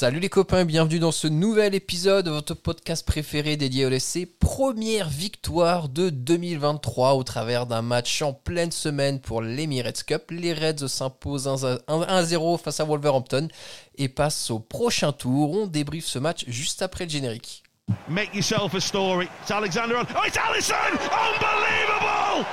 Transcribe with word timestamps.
Salut 0.00 0.20
les 0.20 0.30
copains, 0.30 0.64
bienvenue 0.64 0.98
dans 0.98 1.12
ce 1.12 1.26
nouvel 1.26 1.74
épisode 1.74 2.24
de 2.24 2.30
votre 2.30 2.54
podcast 2.54 3.06
préféré 3.06 3.58
dédié 3.58 3.84
au 3.84 3.90
LSC. 3.90 4.26
Première 4.40 5.10
victoire 5.10 5.90
de 5.90 6.08
2023 6.08 7.12
au 7.12 7.22
travers 7.22 7.66
d'un 7.66 7.82
match 7.82 8.22
en 8.22 8.32
pleine 8.32 8.72
semaine 8.72 9.20
pour 9.20 9.42
l'Emirates 9.42 10.04
Cup. 10.04 10.30
Les 10.30 10.54
Reds 10.54 10.88
s'imposent 10.88 11.46
1-0 11.46 12.58
face 12.58 12.80
à 12.80 12.84
Wolverhampton 12.84 13.48
et 13.96 14.08
passent 14.08 14.50
au 14.50 14.58
prochain 14.58 15.12
tour. 15.12 15.50
On 15.52 15.66
débriefe 15.66 16.06
ce 16.06 16.18
match 16.18 16.46
juste 16.48 16.80
après 16.80 17.04
le 17.04 17.10
générique. 17.10 17.62
Make 18.08 18.34
yourself 18.34 18.74
a 18.74 18.80
story. 18.80 19.28
It's 19.42 19.50
Alexander. 19.50 19.96
Oh, 20.16 20.22
it's 20.26 20.38
Allison! 20.38 20.96
Unbelievable! 20.96 22.46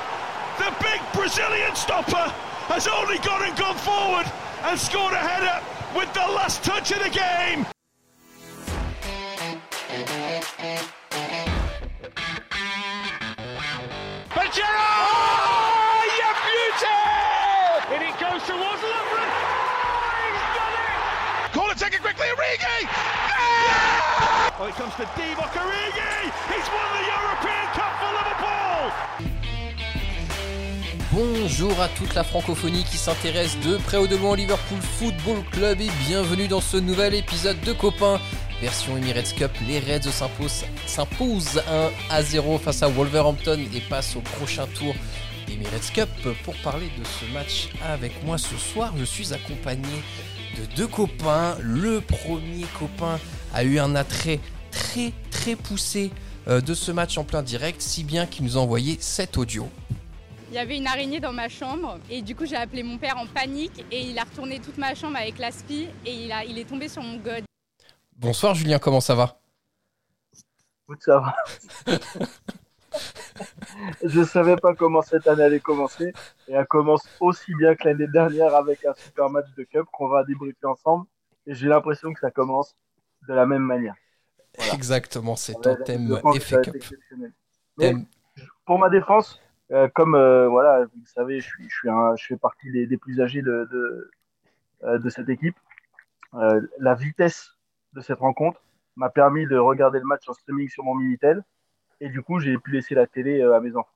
The 0.57 0.83
big 0.83 0.99
Brazilian 1.13 1.73
stopper 1.75 2.29
has 2.67 2.89
only 2.89 3.19
gone 3.19 3.43
and 3.47 3.57
gone 3.57 3.77
forward 3.77 4.25
and 4.65 4.77
scored 4.77 5.13
a 5.13 5.25
header 5.25 5.76
with 5.95 6.13
the 6.13 6.19
last 6.19 6.63
touch 6.63 6.91
of 6.91 6.99
the 6.99 7.09
game. 7.09 7.65
Pajero! 14.29 14.87
Oh, 15.07 16.03
you 16.19 16.29
beauty! 16.47 17.01
And 17.93 18.03
it 18.03 18.15
goes 18.19 18.43
towards 18.47 18.81
Lovren. 18.83 19.31
Oh, 19.87 20.13
he's 20.23 20.45
done 20.57 20.73
it! 20.75 21.53
Call 21.53 21.69
it, 21.71 21.77
take 21.77 21.93
it 21.93 22.01
quickly, 22.01 22.27
Origi! 22.27 22.83
Yeah! 22.83 24.59
Oh, 24.59 24.65
it 24.67 24.75
comes 24.75 24.95
to 24.95 25.05
Divock 25.15 25.53
Origi! 25.55 26.31
He's 26.51 26.67
won 26.69 26.87
the 26.97 27.05
European 27.07 27.67
Cup 27.73 27.93
for 27.99 28.11
Liverpool! 28.13 29.36
Bonjour 31.17 31.81
à 31.81 31.87
toute 31.87 32.13
la 32.13 32.23
francophonie 32.23 32.83
qui 32.83 32.97
s'intéresse 32.97 33.57
de 33.65 33.77
près 33.77 33.97
ou 33.97 34.05
de 34.05 34.15
loin 34.15 34.33
au 34.33 34.35
Liverpool 34.35 34.77
Football 34.79 35.43
Club 35.51 35.81
et 35.81 35.89
bienvenue 36.07 36.47
dans 36.47 36.61
ce 36.61 36.77
nouvel 36.77 37.15
épisode 37.15 37.59
de 37.61 37.73
Copains. 37.73 38.21
Version 38.61 38.95
Emirates 38.95 39.33
Cup, 39.35 39.49
les 39.67 39.79
Reds 39.79 40.11
s'imposent 40.11 40.65
s'imposent 40.85 41.63
1 41.67 41.89
à 42.11 42.21
0 42.21 42.59
face 42.59 42.83
à 42.83 42.87
Wolverhampton 42.87 43.59
et 43.73 43.79
passent 43.79 44.15
au 44.15 44.21
prochain 44.21 44.67
tour 44.67 44.93
d'Emirates 45.47 45.91
Cup. 45.91 46.09
Pour 46.43 46.53
parler 46.57 46.91
de 46.99 47.03
ce 47.03 47.33
match 47.33 47.69
avec 47.83 48.23
moi 48.23 48.37
ce 48.37 48.55
soir, 48.55 48.93
je 48.95 49.03
suis 49.03 49.33
accompagné 49.33 50.03
de 50.55 50.75
deux 50.75 50.87
copains. 50.87 51.57
Le 51.61 51.99
premier 51.99 52.67
copain 52.77 53.19
a 53.55 53.63
eu 53.63 53.79
un 53.79 53.95
attrait 53.95 54.39
très 54.69 55.13
très 55.31 55.55
poussé 55.55 56.11
euh, 56.47 56.61
de 56.61 56.75
ce 56.75 56.91
match 56.91 57.17
en 57.17 57.23
plein 57.23 57.41
direct, 57.41 57.81
si 57.81 58.03
bien 58.03 58.27
qu'il 58.27 58.45
nous 58.45 58.55
a 58.55 58.61
envoyé 58.61 58.97
cet 58.99 59.37
audio. 59.37 59.67
Il 60.49 60.53
y 60.53 60.59
avait 60.59 60.77
une 60.77 60.87
araignée 60.87 61.19
dans 61.19 61.33
ma 61.33 61.49
chambre 61.49 61.99
et 62.09 62.21
du 62.21 62.35
coup 62.35 62.45
j'ai 62.45 62.55
appelé 62.55 62.81
mon 62.81 62.97
père 62.97 63.17
en 63.17 63.27
panique 63.27 63.83
et 63.91 64.01
il 64.01 64.17
a 64.17 64.23
retourné 64.23 64.59
toute 64.59 64.77
ma 64.77 64.95
chambre 64.95 65.17
avec 65.17 65.37
l'aspi 65.39 65.89
et 66.05 66.13
il, 66.13 66.31
a, 66.31 66.45
il 66.45 66.57
est 66.57 66.63
tombé 66.65 66.87
sur 66.87 67.01
mon 67.03 67.17
god. 67.17 67.43
Bonsoir 68.15 68.55
Julien, 68.55 68.79
comment 68.79 69.01
ça 69.01 69.13
va? 69.13 69.39
Ça 70.99 71.19
va. 71.19 71.35
je 74.03 74.23
savais 74.23 74.55
pas 74.55 74.73
comment 74.73 75.01
cette 75.01 75.27
année 75.27 75.43
allait 75.43 75.59
commencer 75.59 76.13
et 76.47 76.53
elle 76.53 76.65
commence 76.65 77.07
aussi 77.19 77.53
bien 77.55 77.75
que 77.75 77.85
l'année 77.89 78.07
dernière 78.07 78.55
avec 78.55 78.85
un 78.85 78.93
super 78.93 79.29
match 79.29 79.47
de 79.57 79.63
cup 79.63 79.85
qu'on 79.91 80.07
va 80.07 80.23
débriefer 80.23 80.65
ensemble 80.65 81.05
et 81.45 81.53
j'ai 81.53 81.67
l'impression 81.67 82.13
que 82.13 82.21
ça 82.21 82.31
commence 82.31 82.73
de 83.27 83.33
la 83.33 83.45
même 83.45 83.63
manière. 83.63 83.95
Voilà. 84.57 84.73
Exactement, 84.73 85.35
c'est 85.35 85.67
un 85.67 85.75
thème 85.75 86.19
Cup. 86.63 86.75
Mais 87.77 87.91
Thème- 87.91 88.05
pour 88.65 88.79
ma 88.79 88.89
défense, 88.89 89.39
euh, 89.71 89.87
comme 89.93 90.15
euh, 90.15 90.47
voilà, 90.47 90.85
vous 90.85 91.01
le 91.01 91.07
savez, 91.07 91.39
je, 91.39 91.47
suis, 91.47 91.69
je, 91.69 91.75
suis 91.75 91.89
un, 91.89 92.15
je 92.15 92.25
fais 92.25 92.37
partie 92.37 92.71
des, 92.71 92.87
des 92.87 92.97
plus 92.97 93.19
âgés 93.21 93.41
de, 93.41 93.67
de, 93.71 94.11
euh, 94.83 94.97
de 94.99 95.09
cette 95.09 95.29
équipe. 95.29 95.55
Euh, 96.33 96.61
la 96.79 96.95
vitesse 96.95 97.51
de 97.93 98.01
cette 98.01 98.19
rencontre 98.19 98.61
m'a 98.95 99.09
permis 99.09 99.45
de 99.47 99.57
regarder 99.57 99.99
le 99.99 100.05
match 100.05 100.27
en 100.27 100.33
streaming 100.33 100.69
sur 100.69 100.83
mon 100.83 100.95
Minitel 100.95 101.43
et 101.99 102.09
du 102.09 102.21
coup, 102.21 102.39
j'ai 102.39 102.57
pu 102.57 102.71
laisser 102.71 102.95
la 102.95 103.07
télé 103.07 103.41
à 103.41 103.59
mes 103.59 103.75
enfants. 103.75 103.89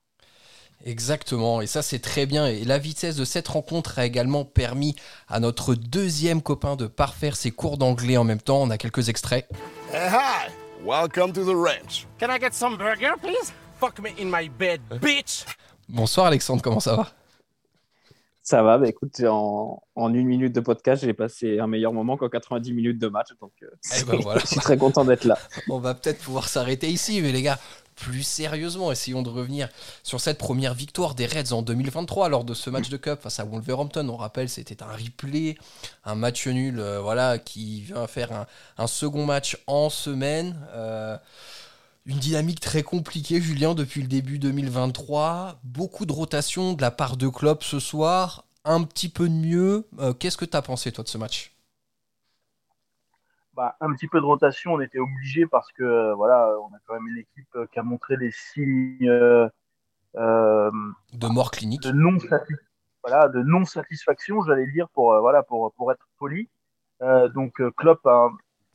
Exactement, 0.83 1.61
et 1.61 1.67
ça 1.67 1.83
c'est 1.83 1.99
très 1.99 2.25
bien. 2.25 2.47
Et 2.47 2.63
la 2.63 2.79
vitesse 2.79 3.15
de 3.15 3.25
cette 3.25 3.47
rencontre 3.47 3.99
a 3.99 4.05
également 4.05 4.45
permis 4.45 4.95
à 5.27 5.39
notre 5.39 5.75
deuxième 5.75 6.41
copain 6.41 6.75
de 6.75 6.87
parfaire 6.87 7.35
ses 7.35 7.51
cours 7.51 7.77
d'anglais 7.77 8.17
en 8.17 8.23
même 8.23 8.41
temps. 8.41 8.61
On 8.63 8.71
a 8.71 8.79
quelques 8.79 9.09
extraits. 9.09 9.47
Hey, 9.93 10.09
hi! 10.09 10.49
Welcome 10.83 11.33
to 11.33 11.43
the 11.43 11.55
ranch. 11.55 12.07
Can 12.19 12.31
I 12.31 12.39
get 12.39 12.53
some 12.53 12.75
burger, 12.77 13.13
please? 13.21 13.53
Fuck 13.81 13.99
me 13.99 14.09
in 14.21 14.25
my 14.25 14.47
bed, 14.47 14.79
bitch! 15.01 15.43
Bonsoir 15.89 16.27
Alexandre, 16.27 16.61
comment 16.61 16.79
ça 16.79 16.95
va? 16.95 17.07
Ça 18.43 18.61
va, 18.61 18.77
bah 18.77 18.87
écoute, 18.87 19.19
en, 19.27 19.81
en 19.95 20.13
une 20.13 20.27
minute 20.27 20.53
de 20.53 20.59
podcast, 20.59 21.03
j'ai 21.03 21.15
passé 21.15 21.57
un 21.57 21.65
meilleur 21.65 21.91
moment 21.91 22.15
qu'en 22.15 22.29
90 22.29 22.73
minutes 22.73 22.99
de 22.99 23.07
match. 23.07 23.29
Donc, 23.41 23.53
euh, 23.63 23.69
Eh 23.99 24.03
ben 24.03 24.17
voilà. 24.17 24.39
je 24.43 24.45
suis 24.45 24.59
très 24.59 24.77
content 24.77 25.03
d'être 25.03 25.23
là. 25.23 25.35
On 25.67 25.79
va 25.79 25.95
peut-être 25.95 26.19
pouvoir 26.19 26.47
s'arrêter 26.47 26.89
ici, 26.89 27.23
mais 27.23 27.31
les 27.31 27.41
gars, 27.41 27.57
plus 27.95 28.21
sérieusement, 28.21 28.91
essayons 28.91 29.23
de 29.23 29.29
revenir 29.29 29.67
sur 30.03 30.21
cette 30.21 30.37
première 30.37 30.75
victoire 30.75 31.15
des 31.15 31.25
Reds 31.25 31.51
en 31.51 31.63
2023 31.63 32.29
lors 32.29 32.43
de 32.43 32.53
ce 32.53 32.69
match 32.69 32.89
de 32.89 32.97
Cup 32.97 33.19
face 33.19 33.39
à 33.39 33.45
Wolverhampton. 33.45 34.07
On 34.09 34.17
rappelle, 34.17 34.49
c'était 34.49 34.83
un 34.83 34.91
replay, 34.91 35.57
un 36.05 36.13
match 36.13 36.45
nul, 36.45 36.79
euh, 36.79 36.99
voilà, 36.99 37.39
qui 37.39 37.81
vient 37.81 38.05
faire 38.05 38.31
un, 38.31 38.45
un 38.77 38.85
second 38.85 39.25
match 39.25 39.57
en 39.65 39.89
semaine. 39.89 40.55
Euh, 40.75 41.17
une 42.05 42.17
dynamique 42.17 42.59
très 42.59 42.83
compliquée, 42.83 43.41
Julien, 43.41 43.75
depuis 43.75 44.01
le 44.01 44.07
début 44.07 44.39
2023. 44.39 45.59
Beaucoup 45.63 46.05
de 46.05 46.11
rotation 46.11 46.73
de 46.73 46.81
la 46.81 46.91
part 46.91 47.17
de 47.17 47.27
Klopp 47.27 47.63
ce 47.63 47.79
soir. 47.79 48.45
Un 48.65 48.83
petit 48.83 49.09
peu 49.09 49.27
de 49.27 49.33
mieux. 49.33 49.87
Euh, 49.99 50.13
Qu'est-ce 50.13 50.37
que 50.37 50.45
tu 50.45 50.57
as 50.57 50.61
pensé, 50.61 50.91
toi, 50.91 51.03
de 51.03 51.09
ce 51.09 51.17
match? 51.17 51.55
Bah, 53.53 53.75
un 53.81 53.93
petit 53.93 54.07
peu 54.07 54.19
de 54.19 54.25
rotation, 54.25 54.73
on 54.73 54.81
était 54.81 54.99
obligé 54.99 55.45
parce 55.45 55.71
que 55.73 55.83
euh, 55.83 56.15
voilà, 56.15 56.55
on 56.61 56.73
a 56.73 56.79
quand 56.87 56.93
même 56.93 57.07
une 57.07 57.17
équipe 57.17 57.55
euh, 57.55 57.67
qui 57.71 57.79
a 57.79 57.83
montré 57.83 58.15
des 58.15 58.31
signes 58.31 59.09
euh, 59.09 59.49
De 60.15 61.27
mort 61.27 61.51
clinique 61.51 61.81
de 61.83 61.91
non 61.91 62.17
voilà, 63.03 63.27
de 63.29 63.41
non 63.41 63.65
satisfaction, 63.65 64.41
j'allais 64.43 64.67
dire 64.67 64.87
pour 64.89 65.13
euh, 65.13 65.19
voilà 65.19 65.43
pour 65.43 65.73
pour 65.73 65.91
être 65.91 66.07
poli. 66.17 66.49
Donc 67.33 67.59
Klopp, 67.77 68.07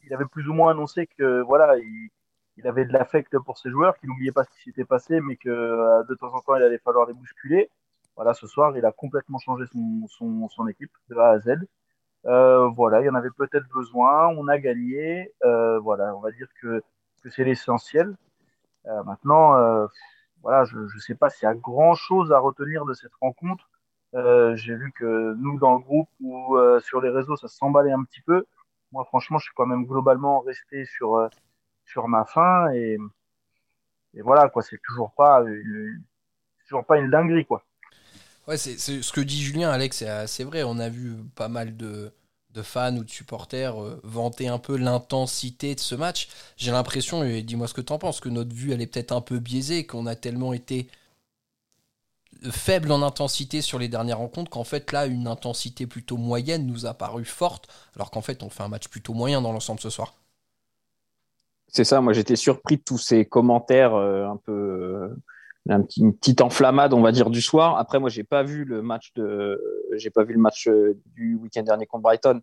il 0.04 0.12
avait 0.12 0.24
plus 0.24 0.48
ou 0.48 0.52
moins 0.52 0.72
annoncé 0.72 1.06
que 1.16 1.42
voilà, 1.42 1.76
il, 1.78 2.10
il 2.56 2.66
avait 2.66 2.84
de 2.84 2.92
l'affect 2.92 3.38
pour 3.40 3.58
ses 3.58 3.70
joueurs, 3.70 3.96
qu'il 3.98 4.08
n'oubliait 4.08 4.32
pas 4.32 4.44
ce 4.44 4.50
qui 4.50 4.62
s'était 4.64 4.84
passé, 4.84 5.20
mais 5.20 5.36
que 5.36 5.48
euh, 5.48 6.02
de 6.04 6.14
temps 6.14 6.32
en 6.34 6.40
temps 6.40 6.56
il 6.56 6.62
allait 6.62 6.78
falloir 6.78 7.06
les 7.06 7.14
bousculer. 7.14 7.70
Voilà, 8.16 8.32
ce 8.34 8.46
soir, 8.46 8.76
il 8.76 8.84
a 8.86 8.92
complètement 8.92 9.38
changé 9.38 9.64
son 9.72 10.06
son, 10.08 10.48
son 10.48 10.66
équipe 10.68 10.92
de 11.10 11.16
A 11.16 11.30
à 11.30 11.38
Z. 11.40 11.58
Euh, 12.26 12.68
voilà, 12.68 13.02
il 13.02 13.06
y 13.06 13.10
en 13.10 13.14
avait 13.14 13.30
peut-être 13.30 13.68
besoin, 13.74 14.28
on 14.28 14.48
a 14.48 14.58
gagné. 14.58 15.32
Euh, 15.44 15.78
voilà, 15.80 16.16
on 16.16 16.20
va 16.20 16.30
dire 16.32 16.48
que 16.60 16.82
que 17.22 17.30
c'est 17.30 17.44
l'essentiel. 17.44 18.16
Euh, 18.86 19.02
maintenant, 19.04 19.56
euh, 19.56 19.86
voilà, 20.42 20.64
je 20.64 20.78
ne 20.78 21.00
sais 21.00 21.14
pas 21.14 21.30
s'il 21.30 21.46
y 21.46 21.50
a 21.50 21.54
grand-chose 21.54 22.32
à 22.32 22.38
retenir 22.38 22.84
de 22.86 22.94
cette 22.94 23.14
rencontre. 23.20 23.68
Euh, 24.14 24.54
j'ai 24.56 24.74
vu 24.76 24.92
que 24.92 25.34
nous, 25.34 25.58
dans 25.58 25.74
le 25.74 25.80
groupe 25.80 26.08
ou 26.20 26.56
sur 26.80 27.00
les 27.00 27.10
réseaux, 27.10 27.36
ça 27.36 27.48
s'emballait 27.48 27.92
un 27.92 28.04
petit 28.04 28.20
peu. 28.22 28.46
Moi, 28.92 29.04
franchement, 29.06 29.38
je 29.38 29.44
suis 29.46 29.54
quand 29.56 29.66
même 29.66 29.84
globalement 29.86 30.40
resté 30.40 30.84
sur, 30.86 31.28
sur 31.86 32.08
ma 32.08 32.24
faim 32.24 32.70
et, 32.72 32.98
et 34.14 34.22
voilà, 34.22 34.48
quoi, 34.48 34.62
c'est 34.62 34.80
toujours 34.86 35.12
pas 35.12 35.42
une, 35.46 36.02
toujours 36.66 36.84
pas 36.84 36.98
une 36.98 37.10
dinguerie, 37.10 37.46
quoi. 37.46 37.64
Ouais, 38.46 38.56
c'est 38.56 38.78
ce 38.78 39.12
que 39.12 39.20
dit 39.20 39.42
Julien, 39.42 39.70
Alex, 39.70 40.04
c'est 40.26 40.44
vrai. 40.44 40.62
On 40.62 40.78
a 40.78 40.88
vu 40.88 41.16
pas 41.34 41.48
mal 41.48 41.76
de, 41.76 42.12
de 42.50 42.62
fans 42.62 42.96
ou 42.96 43.04
de 43.04 43.10
supporters 43.10 43.82
euh, 43.82 44.00
vanter 44.04 44.48
un 44.48 44.58
peu 44.58 44.76
l'intensité 44.76 45.74
de 45.74 45.80
ce 45.80 45.94
match. 45.94 46.28
J'ai 46.56 46.70
l'impression, 46.70 47.24
et 47.24 47.42
dis-moi 47.42 47.68
ce 47.68 47.74
que 47.74 47.80
t'en 47.80 47.98
penses, 47.98 48.20
que 48.20 48.28
notre 48.28 48.54
vue, 48.54 48.72
elle 48.72 48.80
est 48.80 48.86
peut-être 48.86 49.12
un 49.12 49.20
peu 49.20 49.38
biaisée, 49.40 49.86
qu'on 49.86 50.06
a 50.06 50.14
tellement 50.14 50.52
été 50.52 50.88
faible 52.50 52.92
en 52.92 53.02
intensité 53.02 53.62
sur 53.62 53.78
les 53.78 53.88
dernières 53.88 54.18
rencontres 54.18 54.50
qu'en 54.50 54.64
fait 54.64 54.92
là 54.92 55.06
une 55.06 55.26
intensité 55.26 55.86
plutôt 55.86 56.18
moyenne 56.18 56.66
nous 56.66 56.84
a 56.84 56.92
paru 56.92 57.24
forte 57.24 57.66
alors 57.94 58.10
qu'en 58.10 58.20
fait 58.20 58.42
on 58.42 58.50
fait 58.50 58.62
un 58.62 58.68
match 58.68 58.88
plutôt 58.88 59.14
moyen 59.14 59.40
dans 59.40 59.52
l'ensemble 59.52 59.80
ce 59.80 59.90
soir. 59.90 60.14
C'est 61.68 61.84
ça, 61.84 62.00
moi 62.00 62.12
j'étais 62.12 62.36
surpris 62.36 62.76
de 62.76 62.82
tous 62.82 62.98
ces 62.98 63.24
commentaires 63.24 63.94
euh, 63.94 64.26
un 64.26 64.36
peu. 64.36 64.52
euh, 64.52 65.78
une 65.96 66.16
petite 66.16 66.40
enflammade, 66.40 66.94
on 66.94 67.02
va 67.02 67.10
dire, 67.10 67.28
du 67.28 67.42
soir. 67.42 67.76
Après, 67.76 67.98
moi, 67.98 68.08
j'ai 68.08 68.22
pas 68.22 68.44
vu 68.44 68.64
le 68.64 68.82
match 68.82 69.12
de, 69.14 69.60
j'ai 69.96 70.10
pas 70.10 70.22
vu 70.22 70.32
le 70.32 70.38
match 70.38 70.68
euh, 70.68 70.96
du 71.16 71.34
week-end 71.34 71.62
dernier 71.62 71.86
contre 71.86 72.02
Brighton. 72.02 72.40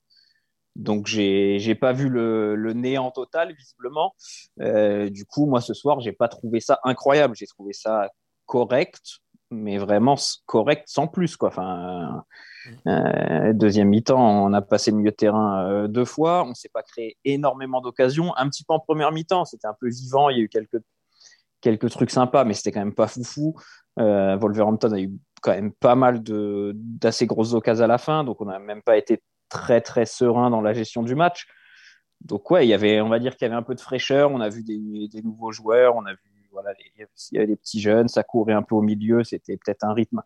Donc, 0.75 1.07
j'ai, 1.07 1.57
j'ai 1.59 1.75
pas 1.75 1.93
vu 1.93 2.09
le, 2.09 2.73
néant 2.73 3.11
total, 3.11 3.53
visiblement. 3.53 4.13
Du 4.57 5.25
coup, 5.25 5.45
moi, 5.45 5.61
ce 5.61 5.73
soir, 5.73 6.01
j'ai 6.01 6.11
pas 6.11 6.27
trouvé 6.27 6.59
ça 6.59 6.79
incroyable. 6.83 7.35
J'ai 7.35 7.47
trouvé 7.47 7.71
ça 7.73 8.09
correct, 8.45 9.21
mais 9.53 9.77
vraiment 9.77 10.15
correct 10.45 10.83
sans 10.87 11.07
plus, 11.07 11.37
quoi. 11.37 11.49
Enfin, 11.49 12.23
euh, 12.87 13.53
deuxième 13.53 13.89
mi-temps, 13.89 14.45
on 14.45 14.53
a 14.53 14.61
passé 14.61 14.91
le 14.91 14.97
milieu 14.97 15.11
de 15.11 15.15
terrain 15.15 15.65
euh, 15.67 15.87
deux 15.87 16.05
fois. 16.05 16.43
On 16.45 16.53
s'est 16.53 16.69
pas 16.69 16.83
créé 16.83 17.17
énormément 17.25 17.81
d'occasions. 17.81 18.35
Un 18.37 18.49
petit 18.49 18.63
peu 18.63 18.73
en 18.73 18.79
première 18.79 19.11
mi-temps, 19.11 19.45
c'était 19.45 19.67
un 19.67 19.75
peu 19.79 19.89
vivant. 19.89 20.29
Il 20.29 20.37
y 20.37 20.41
a 20.41 20.43
eu 20.43 20.49
quelques 20.49 20.81
quelques 21.61 21.89
trucs 21.89 22.11
sympas, 22.11 22.43
mais 22.43 22.53
c'était 22.53 22.71
quand 22.71 22.81
même 22.81 22.93
pas 22.93 23.07
foufou. 23.07 23.55
Euh, 23.99 24.35
Wolverhampton 24.35 24.91
a 24.91 24.99
eu 24.99 25.11
quand 25.41 25.51
même 25.51 25.71
pas 25.71 25.95
mal 25.95 26.21
d'assez 26.23 27.25
grosses 27.25 27.53
occasions 27.53 27.85
à 27.85 27.87
la 27.87 27.97
fin, 27.97 28.23
donc 28.23 28.41
on 28.41 28.45
n'a 28.45 28.59
même 28.59 28.81
pas 28.81 28.97
été 28.97 29.21
très 29.49 29.81
très 29.81 30.05
serein 30.05 30.49
dans 30.49 30.61
la 30.61 30.73
gestion 30.73 31.03
du 31.03 31.15
match. 31.15 31.47
donc 32.21 32.49
ouais, 32.51 32.65
il 32.65 32.69
y 32.69 32.73
avait, 32.73 33.01
on 33.01 33.09
va 33.09 33.19
dire 33.19 33.35
qu'il 33.35 33.45
y 33.45 33.51
avait 33.51 33.57
un 33.57 33.63
peu 33.63 33.75
de 33.75 33.81
fraîcheur. 33.81 34.31
On 34.31 34.41
a 34.41 34.49
vu 34.49 34.63
des, 34.63 35.07
des 35.07 35.21
nouveaux 35.21 35.51
joueurs, 35.51 35.95
on 35.95 36.05
a 36.05 36.13
vu 36.13 36.32
voilà, 36.53 36.73
il 36.95 37.07
y 37.33 37.37
avait 37.37 37.47
des 37.47 37.55
petits 37.57 37.81
jeunes, 37.81 38.07
ça 38.07 38.23
courait 38.23 38.53
un 38.53 38.61
peu 38.63 38.75
au 38.75 38.81
milieu. 38.81 39.23
C'était 39.23 39.57
peut-être 39.57 39.83
un 39.83 39.93
rythme 39.93 40.21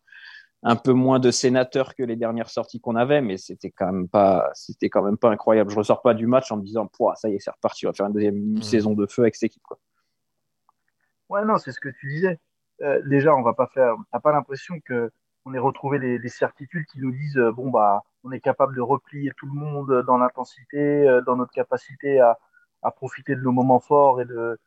un 0.64 0.76
peu 0.76 0.92
moins 0.92 1.20
de 1.20 1.32
sénateurs 1.32 1.96
que 1.96 2.04
les 2.04 2.16
dernières 2.16 2.50
sorties 2.50 2.80
qu'on 2.80 2.96
avait, 2.96 3.22
mais 3.22 3.38
c'était 3.38 3.72
quand 3.72 3.92
même 3.92 4.08
pas, 4.08 4.50
c'était 4.54 4.90
quand 4.90 5.04
même 5.04 5.18
pas 5.18 5.30
incroyable. 5.30 5.72
Je 5.72 5.78
ressors 5.78 6.02
pas 6.02 6.14
du 6.14 6.28
match 6.28 6.52
en 6.52 6.58
me 6.58 6.64
disant, 6.64 6.90
ça 7.16 7.30
y 7.30 7.36
est, 7.36 7.40
c'est 7.40 7.52
reparti, 7.52 7.86
on 7.86 7.90
va 7.90 7.94
faire 7.94 8.08
une 8.08 8.14
deuxième 8.14 8.36
Mmh. 8.58 8.62
saison 8.62 8.94
de 8.94 9.06
feu 9.06 9.22
avec 9.24 9.36
cette 9.36 9.52
équipe. 9.52 9.64
Quoi. 9.64 9.80
Ouais, 11.30 11.46
non, 11.46 11.58
c'est 11.58 11.72
ce 11.72 11.80
que 11.80 11.90
tu 11.90 12.08
disais. 12.10 12.40
Euh, 12.82 13.02
déjà, 13.06 13.36
on 13.36 13.42
va 13.42 13.54
pas 13.54 13.68
faire. 13.68 13.96
T'as 14.12 14.20
pas 14.20 14.32
l'impression 14.32 14.80
que 14.86 15.12
on 15.46 15.54
ait 15.54 15.60
retrouvé 15.60 15.98
les, 16.00 16.18
les 16.18 16.30
certitudes 16.30 16.86
qui 16.88 17.00
nous 17.00 17.12
disent 17.12 17.38
euh, 17.38 17.52
bon 17.52 17.70
bah 17.70 18.04
on 18.24 18.32
est 18.34 18.42
capable 18.42 18.76
de 18.76 18.82
replier 18.82 19.32
tout 19.38 19.46
le 19.46 19.54
monde 19.54 20.04
dans 20.06 20.18
l'intensité, 20.18 21.08
euh, 21.08 21.22
dans 21.22 21.38
notre 21.38 21.54
capacité 21.54 22.20
à, 22.20 22.38
à 22.82 22.92
profiter 22.92 23.36
de 23.36 23.42
nos 23.42 23.54
moments 23.54 23.80
forts 23.80 24.20
et 24.22 24.26
de, 24.26 24.60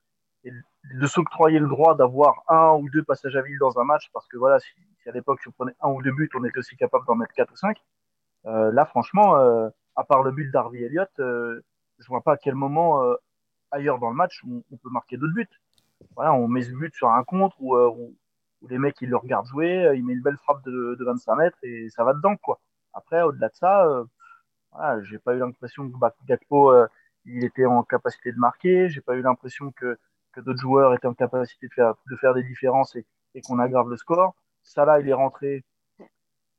et 0.45 0.51
de 0.51 0.63
s'octroyer 1.07 1.59
le 1.59 1.69
droit 1.69 1.95
d'avoir 1.95 2.43
un 2.49 2.73
ou 2.75 2.89
deux 2.91 3.03
passages 3.03 3.37
à 3.37 3.43
vide 3.43 3.59
dans 3.59 3.79
un 3.79 3.85
match 3.85 4.11
parce 4.13 4.27
que 4.29 4.37
voilà 4.37 4.59
si, 4.59 4.69
si 5.03 5.09
à 5.09 5.13
l'époque 5.13 5.41
si 5.41 5.49
on 5.49 5.53
prenait 5.53 5.75
un 5.81 5.91
ou 5.91 6.03
deux 6.03 6.13
buts 6.13 6.31
on 6.35 6.45
était 6.45 6.59
aussi 6.59 6.77
capable 6.77 7.07
d'en 7.07 7.15
mettre 7.15 7.33
quatre 7.35 7.53
ou 7.53 7.57
cinq. 7.57 7.79
Euh, 8.47 8.73
là 8.73 8.87
franchement, 8.87 9.37
euh, 9.37 9.69
à 9.97 10.05
part 10.05 10.23
le 10.23 10.31
but 10.33 10.51
d'Harvey 10.51 10.81
Elliott, 10.81 11.11
euh, 11.19 11.63
je 11.99 12.07
vois 12.07 12.23
pas 12.23 12.33
à 12.33 12.37
quel 12.37 12.55
moment 12.55 13.05
euh, 13.05 13.15
ailleurs 13.71 13.99
dans 13.99 14.11
le 14.11 14.17
match 14.17 14.43
on, 14.49 14.77
peut 14.77 14.91
marquer 14.91 15.17
d'autres 15.17 15.35
buts 15.35 15.49
voilà, 16.17 16.33
on 16.33 16.49
met 16.49 16.63
ce 16.63 16.73
but 16.73 16.95
sur 16.95 17.11
un 17.11 17.25
contre 17.25 17.57
où, 17.61 17.77
euh, 17.77 17.89
où, 17.91 18.17
où 18.63 18.69
les 18.69 18.79
mecs 18.79 19.01
ils 19.03 19.11
le 19.11 19.17
regardent 19.17 19.47
jouer, 19.47 19.85
euh, 19.85 19.95
il 19.95 20.05
met 20.05 20.15
une 20.15 20.23
belle 20.23 20.39
frappe 20.39 20.65
de, 20.65 20.97
de 20.99 21.05
25 21.05 21.37
mètres 21.37 21.59
et 21.63 21.89
ça 21.91 22.05
va 22.05 22.15
dedans 22.15 22.37
quoi. 22.37 22.61
Après, 22.95 23.23
au-delà 23.23 23.49
de 23.49 23.55
ça, 23.55 23.87
voilà, 24.73 25.03
j'ai 25.05 25.19
pas 25.19 25.35
eu 25.35 25.39
l'impression 25.39 25.89
que 25.89 25.97
Gakpo 26.27 26.73
il 27.27 27.45
était 27.45 27.67
en 27.67 27.83
capacité 27.83 28.33
de 28.33 28.39
marquer, 28.39 28.89
j'ai 28.89 29.01
pas 29.01 29.15
eu 29.15 29.23
l'impression 29.23 29.73
que, 29.73 29.99
que 30.33 30.41
d'autres 30.41 30.61
joueurs 30.61 30.95
étaient 30.95 31.07
en 31.07 31.15
capacité 31.15 31.69
de 31.69 31.73
faire, 31.73 31.95
de 32.11 32.17
faire 32.17 32.35
des 32.35 32.43
différences 32.43 32.97
et, 32.97 33.07
et 33.35 33.41
qu'on 33.43 33.59
aggrave 33.59 33.89
le 33.89 33.97
score. 33.97 34.35
Là, 34.77 35.01
il 35.01 35.09
est 35.09 35.15
rentré, 35.15 35.65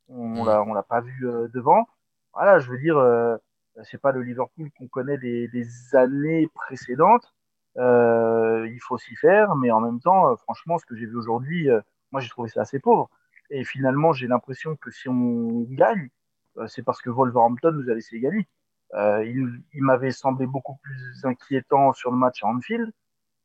on, 0.10 0.44
l'a 0.44 0.64
on 0.64 0.74
l'a 0.74 0.84
pas 0.84 1.02
vu 1.02 1.28
euh, 1.28 1.48
devant. 1.54 1.88
Voilà, 2.34 2.60
je 2.60 2.70
veux 2.72 2.80
dire, 2.80 2.98
euh, 2.98 3.38
c'est 3.84 4.02
pas 4.02 4.12
le 4.12 4.22
Liverpool 4.22 4.70
qu'on 4.78 4.88
connaît 4.88 5.18
des, 5.18 5.48
des 5.48 5.96
années 5.96 6.48
précédentes. 6.54 7.34
Euh, 7.78 8.68
il 8.70 8.80
faut 8.82 8.98
s'y 8.98 9.16
faire, 9.16 9.56
mais 9.56 9.72
en 9.72 9.80
même 9.80 10.00
temps, 10.02 10.32
euh, 10.32 10.36
franchement, 10.36 10.78
ce 10.78 10.86
que 10.86 10.96
j'ai 10.96 11.06
vu 11.06 11.16
aujourd'hui, 11.16 11.70
euh, 11.70 11.80
moi 12.12 12.20
j'ai 12.20 12.30
trouvé 12.30 12.50
ça 12.50 12.62
assez 12.62 12.80
pauvre. 12.80 13.10
Et 13.50 13.64
finalement, 13.64 14.12
j'ai 14.14 14.28
l'impression 14.28 14.76
que 14.76 14.92
si 14.92 15.08
on 15.10 15.66
gagne, 15.70 16.10
euh, 16.58 16.68
c'est 16.68 16.84
parce 16.84 17.02
que 17.02 17.10
Wolverhampton 17.10 17.72
nous 17.72 17.90
a 17.90 17.94
laissé 17.94 18.20
gagner. 18.20 18.48
Il, 18.94 19.64
il 19.74 19.84
m'avait 19.84 20.12
semblé 20.12 20.46
beaucoup 20.46 20.76
plus 20.84 21.24
inquiétant 21.24 21.94
sur 21.94 22.12
le 22.12 22.18
match 22.18 22.44
à 22.44 22.48
Anfield, 22.48 22.92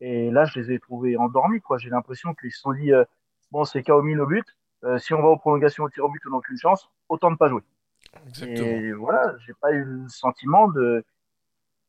et 0.00 0.30
là, 0.30 0.44
je 0.44 0.58
les 0.60 0.72
ai 0.72 0.78
trouvés 0.78 1.16
endormis. 1.16 1.60
Quoi. 1.60 1.78
J'ai 1.78 1.90
l'impression 1.90 2.34
qu'ils 2.34 2.52
se 2.52 2.60
sont 2.60 2.72
dit 2.72 2.92
euh, 2.92 3.04
bon, 3.50 3.64
c'est 3.64 3.82
Kaomi 3.82 4.16
au 4.16 4.26
but. 4.26 4.46
Euh, 4.84 4.98
si 4.98 5.14
on 5.14 5.22
va 5.22 5.28
aux 5.28 5.38
prolongations 5.38 5.84
au 5.84 5.90
tir 5.90 6.04
au 6.04 6.08
but, 6.10 6.20
on 6.26 6.30
n'a 6.30 6.36
aucune 6.36 6.58
chance. 6.58 6.90
Autant 7.08 7.30
ne 7.30 7.36
pas 7.36 7.48
jouer. 7.48 7.62
Exactement. 8.28 8.66
Et 8.66 8.92
voilà, 8.92 9.34
j'ai 9.46 9.54
pas 9.54 9.72
eu 9.72 9.84
le 9.84 10.08
sentiment 10.08 10.68
de 10.68 11.04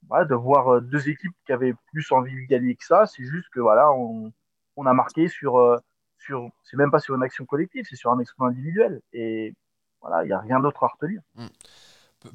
voilà, 0.07 0.25
de 0.25 0.36
voir 0.36 0.75
euh, 0.75 0.80
deux 0.81 1.09
équipes 1.09 1.33
qui 1.45 1.51
avaient 1.51 1.74
plus 1.92 2.12
envie 2.12 2.33
de 2.33 2.48
gagner 2.48 2.75
que 2.75 2.86
ça. 2.86 3.06
C'est 3.06 3.24
juste 3.25 3.50
que 3.54 3.59
voilà, 3.59 3.92
on, 3.92 4.31
on 4.77 4.86
a 4.86 4.94
marqué 4.94 5.27
sur, 5.27 5.57
euh, 5.57 5.77
sur 6.18 6.50
c'est 6.63 6.77
même 6.77 6.92
pas 6.92 7.00
sur 7.00 7.15
une 7.15 7.24
action 7.24 7.45
collective, 7.45 7.86
c'est 7.89 7.95
sur 7.95 8.12
un 8.12 8.19
exploit 8.19 8.48
individuel. 8.48 9.01
Et 9.12 9.54
voilà, 10.01 10.24
il 10.24 10.27
n'y 10.27 10.33
a 10.33 10.39
rien 10.39 10.59
d'autre 10.59 10.83
à 10.83 10.88
retenir. 10.88 11.21
Pe- 11.36 11.42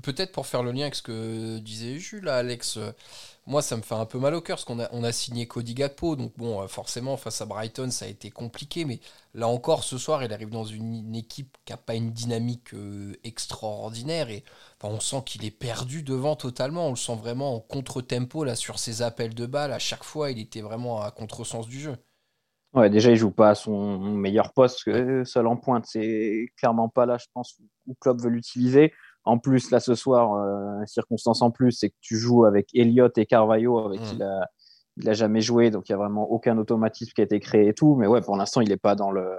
Peut-être 0.02 0.32
pour 0.32 0.46
faire 0.46 0.62
le 0.62 0.72
lien 0.72 0.82
avec 0.82 0.94
ce 0.94 1.02
que 1.02 1.58
disait 1.58 1.98
Jules, 1.98 2.28
Alex, 2.28 2.76
euh, 2.76 2.92
moi 3.46 3.62
ça 3.62 3.76
me 3.76 3.82
fait 3.82 3.94
un 3.94 4.06
peu 4.06 4.18
mal 4.18 4.34
au 4.34 4.40
cœur 4.40 4.56
parce 4.56 4.64
qu'on 4.64 5.04
a, 5.04 5.12
signé 5.12 5.46
Cody 5.46 5.74
Gakpo, 5.74 6.16
donc 6.16 6.32
bon, 6.36 6.62
euh, 6.62 6.68
forcément 6.68 7.16
face 7.16 7.40
à 7.40 7.46
Brighton 7.46 7.90
ça 7.90 8.04
a 8.04 8.08
été 8.08 8.30
compliqué, 8.30 8.84
mais 8.84 9.00
là 9.34 9.48
encore 9.48 9.84
ce 9.84 9.98
soir 9.98 10.22
il 10.24 10.32
arrive 10.32 10.50
dans 10.50 10.64
une, 10.64 11.14
équipe 11.14 11.56
qui 11.64 11.72
n'a 11.72 11.76
pas 11.76 11.94
une 11.94 12.12
dynamique 12.12 12.74
euh, 12.74 13.14
extraordinaire 13.24 14.30
et 14.30 14.44
enfin, 14.80 14.94
on 14.94 15.00
sent 15.00 15.22
qu'il 15.26 15.44
est 15.44 15.50
perdu 15.50 16.02
devant 16.02 16.36
totalement, 16.36 16.86
on 16.86 16.90
le 16.90 16.96
sent 16.96 17.16
vraiment 17.16 17.56
en 17.56 17.60
contre-tempo 17.60 18.44
là 18.44 18.54
sur 18.56 18.78
ses 18.78 19.02
appels 19.02 19.34
de 19.34 19.46
balle, 19.46 19.72
à 19.72 19.78
chaque 19.78 20.04
fois 20.04 20.30
il 20.30 20.38
était 20.38 20.62
vraiment 20.62 21.02
à 21.02 21.10
contresens 21.10 21.66
du 21.66 21.80
jeu. 21.80 21.96
Ouais, 22.74 22.88
déjà, 22.88 23.10
il 23.10 23.16
joue 23.16 23.30
pas 23.30 23.50
à 23.50 23.54
son 23.54 23.98
meilleur 23.98 24.54
poste, 24.54 24.78
seul 25.24 25.46
en 25.46 25.56
pointe, 25.56 25.84
c'est 25.86 26.46
clairement 26.56 26.88
pas 26.88 27.04
là, 27.04 27.18
je 27.18 27.26
pense, 27.34 27.58
où 27.86 27.94
Klopp 28.00 28.22
veut 28.22 28.30
l'utiliser. 28.30 28.94
En 29.24 29.38
plus, 29.38 29.70
là, 29.70 29.78
ce 29.80 29.94
soir, 29.94 30.34
euh, 30.34 30.84
circonstance 30.86 31.42
en 31.42 31.50
plus, 31.50 31.72
c'est 31.72 31.90
que 31.90 31.96
tu 32.00 32.16
joues 32.16 32.44
avec 32.44 32.68
Elliott 32.74 33.16
et 33.18 33.26
Carvalho, 33.26 33.78
avec 33.78 34.00
qui 34.02 34.14
Mm. 34.14 34.18
il 34.18 34.22
a, 34.24 34.46
il 34.98 35.08
a 35.08 35.12
jamais 35.14 35.40
joué, 35.40 35.70
donc 35.70 35.88
il 35.88 35.92
y 35.92 35.94
a 35.94 35.98
vraiment 35.98 36.24
aucun 36.30 36.58
automatisme 36.58 37.12
qui 37.14 37.20
a 37.20 37.24
été 37.24 37.38
créé 37.40 37.68
et 37.68 37.74
tout. 37.74 37.94
Mais 37.96 38.06
ouais, 38.06 38.20
pour 38.20 38.36
l'instant, 38.36 38.60
il 38.60 38.68
n'est 38.68 38.76
pas 38.76 38.94
dans 38.96 39.10
le, 39.12 39.30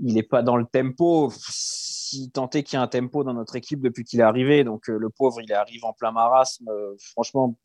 il 0.00 0.16
est 0.18 0.22
pas 0.22 0.42
dans 0.42 0.56
le 0.56 0.64
tempo. 0.66 1.32
Si 1.36 2.30
tant 2.30 2.48
est 2.50 2.62
qu'il 2.62 2.76
y 2.76 2.80
a 2.80 2.82
un 2.82 2.86
tempo 2.88 3.24
dans 3.24 3.34
notre 3.34 3.56
équipe 3.56 3.80
depuis 3.80 4.04
qu'il 4.04 4.20
est 4.20 4.24
arrivé, 4.24 4.62
donc 4.64 4.88
euh, 4.88 4.96
le 4.98 5.10
pauvre, 5.10 5.40
il 5.42 5.52
arrive 5.52 5.84
en 5.84 5.92
plein 5.92 6.12
marasme. 6.12 6.68
Euh, 6.68 6.94
franchement, 7.12 7.56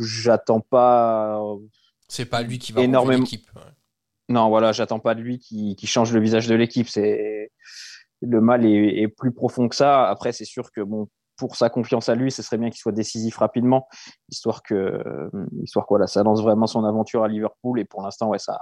j'attends 0.00 0.60
pas. 0.60 1.40
C'est 2.08 2.26
pas 2.26 2.42
lui 2.42 2.58
qui 2.58 2.72
va 2.72 2.82
Énormément. 2.82 3.22
l'équipe. 3.22 3.48
ouais. 3.54 3.62
Non, 4.28 4.48
voilà, 4.48 4.72
j'attends 4.72 4.98
pas 5.00 5.14
de 5.14 5.20
lui 5.20 5.38
qui, 5.38 5.76
qui 5.76 5.86
change 5.86 6.12
le 6.12 6.20
visage 6.20 6.46
de 6.48 6.54
l'équipe. 6.54 6.88
C'est 6.88 7.52
le 8.22 8.40
mal 8.40 8.64
est, 8.64 9.08
plus 9.08 9.32
profond 9.32 9.68
que 9.68 9.76
ça. 9.76 10.08
Après, 10.08 10.32
c'est 10.32 10.44
sûr 10.44 10.70
que 10.72 10.80
pour 11.36 11.56
sa 11.56 11.68
confiance 11.70 12.08
à 12.08 12.14
lui, 12.14 12.30
ce 12.30 12.42
serait 12.42 12.58
bien 12.58 12.70
qu'il 12.70 12.78
soit 12.78 12.92
décisif 12.92 13.36
rapidement, 13.38 13.88
histoire 14.28 14.62
que, 14.62 14.74
euh, 14.74 15.30
histoire 15.62 15.86
ça 16.06 16.22
lance 16.22 16.42
vraiment 16.42 16.66
son 16.66 16.84
aventure 16.84 17.24
à 17.24 17.28
Liverpool. 17.28 17.80
Et 17.80 17.84
pour 17.84 18.02
l'instant, 18.02 18.28
ouais, 18.28 18.38
ça, 18.38 18.60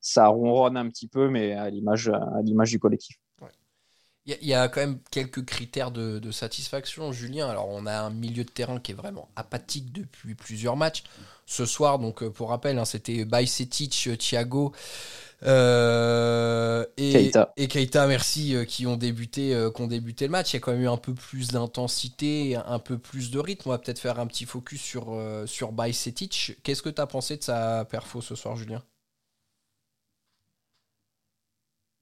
ça 0.00 0.26
ronronne 0.28 0.76
un 0.76 0.88
petit 0.88 1.08
peu, 1.08 1.28
mais 1.28 1.52
à 1.52 1.70
l'image, 1.70 2.10
du 2.64 2.78
collectif. 2.78 3.16
Il 4.26 4.46
y, 4.46 4.54
a- 4.54 4.68
quand 4.68 4.80
même 4.80 4.98
quelques 5.10 5.44
critères 5.44 5.90
de, 5.90 6.18
de 6.18 6.30
satisfaction, 6.30 7.10
Julien. 7.10 7.48
Alors, 7.48 7.68
on 7.68 7.86
a 7.86 8.00
un 8.00 8.10
milieu 8.10 8.44
de 8.44 8.50
terrain 8.50 8.78
qui 8.78 8.92
est 8.92 8.94
vraiment 8.94 9.28
apathique 9.34 9.92
depuis 9.92 10.34
plusieurs 10.34 10.76
matchs. 10.76 11.04
Ce 11.46 11.64
soir, 11.64 11.98
donc, 11.98 12.22
euh, 12.22 12.30
pour 12.30 12.50
rappel, 12.50 12.78
hein, 12.78 12.84
c'était 12.84 13.24
Bajcetic, 13.24 14.10
Thiago 14.18 14.72
euh, 15.44 16.84
et, 16.96 17.12
Keita. 17.12 17.52
et 17.56 17.68
Keita, 17.68 18.06
merci, 18.06 18.54
euh, 18.54 18.64
qui 18.64 18.86
ont 18.86 18.96
débuté, 18.96 19.54
euh, 19.54 19.70
qui 19.70 19.82
ont 19.82 19.86
débuté 19.86 20.26
le 20.26 20.30
match. 20.32 20.52
Il 20.52 20.56
y 20.56 20.58
a 20.58 20.60
quand 20.60 20.72
même 20.72 20.82
eu 20.82 20.88
un 20.88 20.96
peu 20.96 21.14
plus 21.14 21.48
d'intensité, 21.48 22.56
un 22.56 22.78
peu 22.78 22.98
plus 22.98 23.30
de 23.30 23.38
rythme. 23.38 23.68
On 23.68 23.72
va 23.72 23.78
peut-être 23.78 23.98
faire 23.98 24.20
un 24.20 24.26
petit 24.26 24.44
focus 24.44 24.80
sur, 24.82 25.14
euh, 25.14 25.46
sur 25.46 25.72
Bajcetic. 25.72 26.58
Qu'est-ce 26.62 26.82
que 26.82 26.90
tu 26.90 27.00
as 27.00 27.06
pensé 27.06 27.36
de 27.36 27.42
sa 27.42 27.84
perfo 27.84 28.20
ce 28.20 28.34
soir, 28.34 28.56
Julien? 28.56 28.82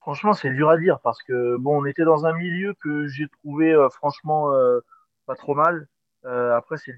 Franchement, 0.00 0.33
c'est 0.33 0.50
dur 0.50 0.71
à 0.71 0.78
dire 0.78 1.00
parce 1.00 1.23
que 1.23 1.57
bon, 1.59 1.83
on 1.83 1.85
était 1.85 2.04
dans 2.04 2.25
un 2.25 2.33
milieu 2.33 2.75
que 2.83 3.07
j'ai 3.09 3.28
trouvé 3.28 3.73
euh, 3.73 3.90
franchement 3.90 4.52
euh, 4.54 4.80
pas 5.26 5.35
trop 5.35 5.54
mal. 5.54 5.87
Euh, 6.25 6.57
après, 6.57 6.78
c'est 6.78 6.95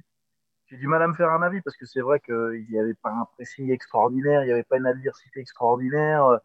j'ai 0.70 0.76
du 0.76 0.86
mal 0.86 1.02
à 1.02 1.08
me 1.08 1.14
faire 1.14 1.30
un 1.30 1.42
avis 1.42 1.60
parce 1.62 1.76
que 1.76 1.84
c'est 1.86 2.00
vrai 2.00 2.20
qu'il 2.20 2.66
n'y 2.70 2.78
avait 2.78 2.94
pas 2.94 3.10
un 3.10 3.24
pressing 3.34 3.70
extraordinaire, 3.72 4.44
il 4.44 4.46
n'y 4.46 4.52
avait 4.52 4.62
pas 4.62 4.78
une 4.78 4.86
adversité 4.86 5.40
extraordinaire. 5.40 6.40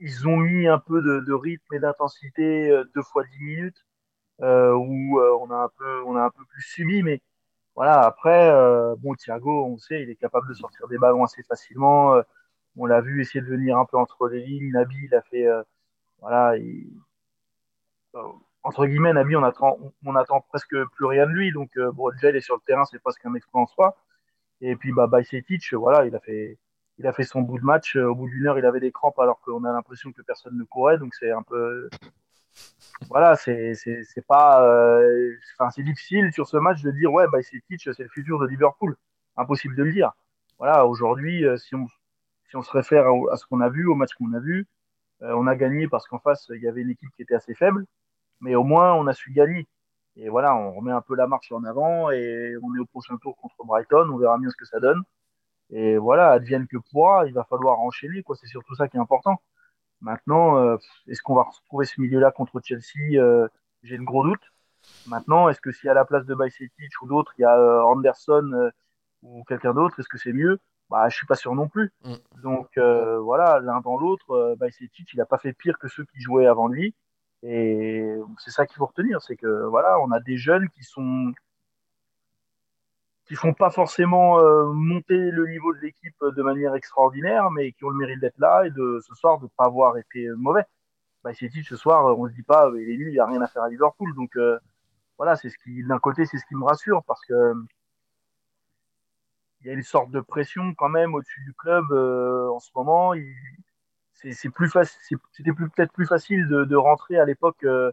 Ils 0.00 0.26
ont 0.28 0.36
mis 0.36 0.66
un 0.66 0.78
peu 0.78 1.02
de, 1.02 1.32
rythme 1.32 1.74
et 1.74 1.78
d'intensité 1.80 2.70
euh, 2.70 2.84
deux 2.94 3.02
fois 3.02 3.24
dix 3.24 3.42
minutes 3.44 3.84
euh, 4.42 4.72
où 4.74 5.20
euh, 5.20 5.38
on 5.40 5.50
a 5.50 5.56
un 5.56 5.68
peu 5.68 6.02
on 6.04 6.16
a 6.16 6.22
un 6.24 6.30
peu 6.30 6.44
plus 6.46 6.62
subi, 6.62 7.02
mais 7.02 7.22
voilà. 7.76 8.02
Après, 8.06 8.50
bon, 8.98 9.14
Thiago, 9.14 9.66
on 9.66 9.78
sait, 9.78 10.02
il 10.02 10.10
est 10.10 10.16
capable 10.16 10.48
de 10.48 10.54
sortir 10.54 10.88
des 10.88 10.98
ballons 10.98 11.24
assez 11.24 11.42
facilement. 11.44 12.20
On 12.76 12.86
l'a 12.86 13.00
vu 13.00 13.20
essayer 13.22 13.40
de 13.40 13.46
venir 13.46 13.78
un 13.78 13.86
peu 13.86 13.96
entre 13.98 14.28
les 14.28 14.44
lignes. 14.44 14.72
Nabi, 14.72 14.96
il 15.04 15.14
a 15.14 15.22
fait 15.22 15.46
voilà. 16.20 16.56
Il, 16.58 16.90
entre 18.62 18.86
guillemets, 18.86 19.12
Nabi, 19.12 19.36
on 19.36 19.42
attend, 19.44 19.78
on, 20.04 20.14
attend 20.16 20.40
presque 20.40 20.76
plus 20.96 21.06
rien 21.06 21.26
de 21.26 21.32
lui. 21.32 21.52
Donc, 21.52 21.70
euh, 21.76 21.92
bon, 21.92 22.10
est 22.10 22.40
sur 22.40 22.56
le 22.56 22.62
terrain, 22.66 22.84
c'est 22.84 22.98
presque 22.98 23.24
un 23.24 23.34
exploit 23.34 23.62
en 23.62 23.66
soi. 23.66 23.96
Et 24.60 24.76
puis, 24.76 24.92
bah, 24.92 25.06
Bajcetic, 25.06 25.72
voilà, 25.74 26.06
il 26.06 26.14
a 26.16 26.20
fait, 26.20 26.58
il 26.98 27.06
a 27.06 27.12
fait 27.12 27.24
son 27.24 27.42
bout 27.42 27.58
de 27.58 27.64
match. 27.64 27.96
Au 27.96 28.14
bout 28.14 28.28
d'une 28.28 28.46
heure, 28.46 28.58
il 28.58 28.66
avait 28.66 28.80
des 28.80 28.92
crampes 28.92 29.18
alors 29.18 29.40
qu'on 29.40 29.64
a 29.64 29.72
l'impression 29.72 30.12
que 30.12 30.22
personne 30.22 30.58
ne 30.58 30.64
courait. 30.64 30.98
Donc, 30.98 31.14
c'est 31.14 31.30
un 31.30 31.42
peu, 31.42 31.88
voilà, 33.08 33.36
c'est, 33.36 33.74
c'est, 33.74 34.02
c'est 34.04 34.26
pas, 34.26 34.64
euh, 34.66 35.36
enfin, 35.58 35.70
c'est 35.70 35.82
difficile 35.82 36.32
sur 36.32 36.48
ce 36.48 36.56
match 36.56 36.82
de 36.82 36.90
dire, 36.90 37.12
ouais, 37.12 37.26
Bajcetic, 37.28 37.80
c'est 37.80 38.02
le 38.02 38.08
futur 38.08 38.38
de 38.38 38.46
Liverpool. 38.46 38.96
Impossible 39.36 39.76
de 39.76 39.84
le 39.84 39.92
dire. 39.92 40.12
Voilà, 40.58 40.86
aujourd'hui, 40.86 41.44
euh, 41.46 41.56
si 41.56 41.74
on, 41.74 41.86
si 42.48 42.56
on 42.56 42.62
se 42.62 42.70
réfère 42.72 43.06
à, 43.06 43.32
à 43.32 43.36
ce 43.36 43.46
qu'on 43.46 43.60
a 43.60 43.68
vu, 43.68 43.86
au 43.86 43.94
match 43.94 44.14
qu'on 44.14 44.32
a 44.34 44.40
vu, 44.40 44.66
euh, 45.22 45.32
on 45.36 45.46
a 45.46 45.56
gagné 45.56 45.88
parce 45.88 46.06
qu'en 46.08 46.18
face, 46.18 46.46
il 46.54 46.62
y 46.62 46.68
avait 46.68 46.82
une 46.82 46.90
équipe 46.90 47.10
qui 47.16 47.22
était 47.22 47.34
assez 47.34 47.54
faible 47.54 47.86
mais 48.40 48.54
au 48.54 48.64
moins 48.64 48.94
on 48.94 49.06
a 49.06 49.14
su 49.14 49.32
gagner. 49.32 49.66
Et 50.16 50.28
voilà, 50.28 50.56
on 50.56 50.72
remet 50.72 50.92
un 50.92 51.00
peu 51.00 51.14
la 51.14 51.26
marche 51.26 51.52
en 51.52 51.62
avant 51.64 52.10
et 52.10 52.54
on 52.62 52.74
est 52.74 52.80
au 52.80 52.86
prochain 52.86 53.16
tour 53.18 53.36
contre 53.36 53.64
Brighton, 53.64 54.08
on 54.12 54.16
verra 54.16 54.36
bien 54.38 54.50
ce 54.50 54.56
que 54.56 54.64
ça 54.64 54.80
donne. 54.80 55.02
Et 55.70 55.96
voilà, 55.98 56.30
advienne 56.30 56.66
que 56.66 56.78
pourra, 56.90 57.26
il 57.26 57.34
va 57.34 57.44
falloir 57.44 57.78
enchaîner, 57.80 58.22
quoi. 58.22 58.36
C'est 58.36 58.46
surtout 58.46 58.74
ça 58.74 58.88
qui 58.88 58.96
est 58.96 59.00
important. 59.00 59.40
Maintenant, 60.00 60.56
euh, 60.58 60.76
est-ce 61.08 61.22
qu'on 61.22 61.34
va 61.34 61.42
retrouver 61.42 61.86
ce 61.86 62.00
milieu-là 62.00 62.30
contre 62.32 62.60
Chelsea 62.64 63.20
euh, 63.20 63.48
J'ai 63.82 63.96
le 63.96 64.04
gros 64.04 64.24
doute. 64.24 64.40
Maintenant, 65.06 65.48
est-ce 65.48 65.60
que 65.60 65.72
si 65.72 65.88
à 65.88 65.94
la 65.94 66.04
place 66.04 66.24
de 66.26 66.34
Bajcetic 66.34 67.02
ou 67.02 67.06
d'autres, 67.06 67.34
il 67.38 67.42
y 67.42 67.44
a 67.44 67.56
euh, 67.56 67.82
Anderson 67.82 68.50
euh, 68.54 68.70
ou 69.22 69.44
quelqu'un 69.44 69.74
d'autre, 69.74 69.98
est-ce 70.00 70.08
que 70.08 70.18
c'est 70.18 70.32
mieux? 70.32 70.58
Bah, 70.90 71.08
Je 71.08 71.16
suis 71.16 71.26
pas 71.26 71.34
sûr 71.34 71.54
non 71.54 71.68
plus. 71.68 71.92
Mm. 72.04 72.14
Donc 72.42 72.68
euh, 72.78 73.18
voilà, 73.18 73.60
l'un 73.60 73.80
dans 73.80 73.98
l'autre, 73.98 74.30
euh, 74.30 74.56
Bajcetic, 74.56 75.12
il 75.12 75.20
a 75.20 75.26
pas 75.26 75.38
fait 75.38 75.52
pire 75.52 75.78
que 75.78 75.88
ceux 75.88 76.04
qui 76.04 76.20
jouaient 76.20 76.46
avant 76.46 76.68
lui. 76.68 76.94
Et 77.42 78.14
c'est 78.38 78.50
ça 78.50 78.66
qu'il 78.66 78.76
faut 78.76 78.86
retenir, 78.86 79.22
c'est 79.22 79.36
que 79.36 79.66
voilà, 79.66 80.00
on 80.00 80.10
a 80.10 80.20
des 80.20 80.36
jeunes 80.36 80.68
qui 80.70 80.82
sont 80.82 81.32
qui 83.26 83.34
font 83.36 83.52
pas 83.52 83.70
forcément 83.70 84.38
euh, 84.40 84.64
monter 84.72 85.30
le 85.30 85.46
niveau 85.46 85.74
de 85.74 85.80
l'équipe 85.80 86.16
de 86.22 86.42
manière 86.42 86.74
extraordinaire, 86.74 87.50
mais 87.50 87.72
qui 87.72 87.84
ont 87.84 87.90
le 87.90 87.96
mérite 87.98 88.20
d'être 88.20 88.38
là 88.38 88.64
et 88.64 88.70
de 88.70 89.00
ce 89.06 89.14
soir 89.14 89.38
de 89.38 89.46
pas 89.56 89.66
avoir 89.66 89.98
été 89.98 90.28
mauvais. 90.36 90.64
Bajcetic 91.22 91.66
ce 91.66 91.76
soir, 91.76 92.18
on 92.18 92.26
se 92.26 92.32
dit 92.32 92.42
pas, 92.42 92.70
il 92.74 92.90
est 92.90 92.96
nul, 92.96 93.12
il 93.12 93.20
a 93.20 93.26
rien 93.26 93.42
à 93.42 93.46
faire 93.46 93.62
à 93.62 93.68
Liverpool. 93.68 94.14
Donc 94.14 94.36
euh, 94.36 94.58
voilà, 95.18 95.36
c'est 95.36 95.50
ce 95.50 95.58
qui, 95.58 95.84
d'un 95.84 95.98
côté, 95.98 96.24
c'est 96.26 96.38
ce 96.38 96.46
qui 96.46 96.54
me 96.54 96.64
rassure 96.64 97.02
parce 97.06 97.24
que 97.26 97.54
il 99.60 99.66
y 99.66 99.70
a 99.70 99.72
une 99.74 99.82
sorte 99.82 100.10
de 100.10 100.20
pression 100.20 100.74
quand 100.74 100.88
même 100.88 101.14
au-dessus 101.14 101.42
du 101.44 101.52
club 101.52 101.84
euh, 101.90 102.48
en 102.48 102.60
ce 102.60 102.70
moment. 102.74 103.12
C'est, 104.20 104.50
plus 104.50 104.68
facile, 104.68 105.18
c'était 105.32 105.52
peut-être 105.52 105.92
plus 105.92 106.06
facile 106.06 106.48
de, 106.48 106.64
de 106.64 106.76
rentrer 106.76 107.18
à 107.18 107.24
l'époque 107.24 107.62
euh, 107.64 107.92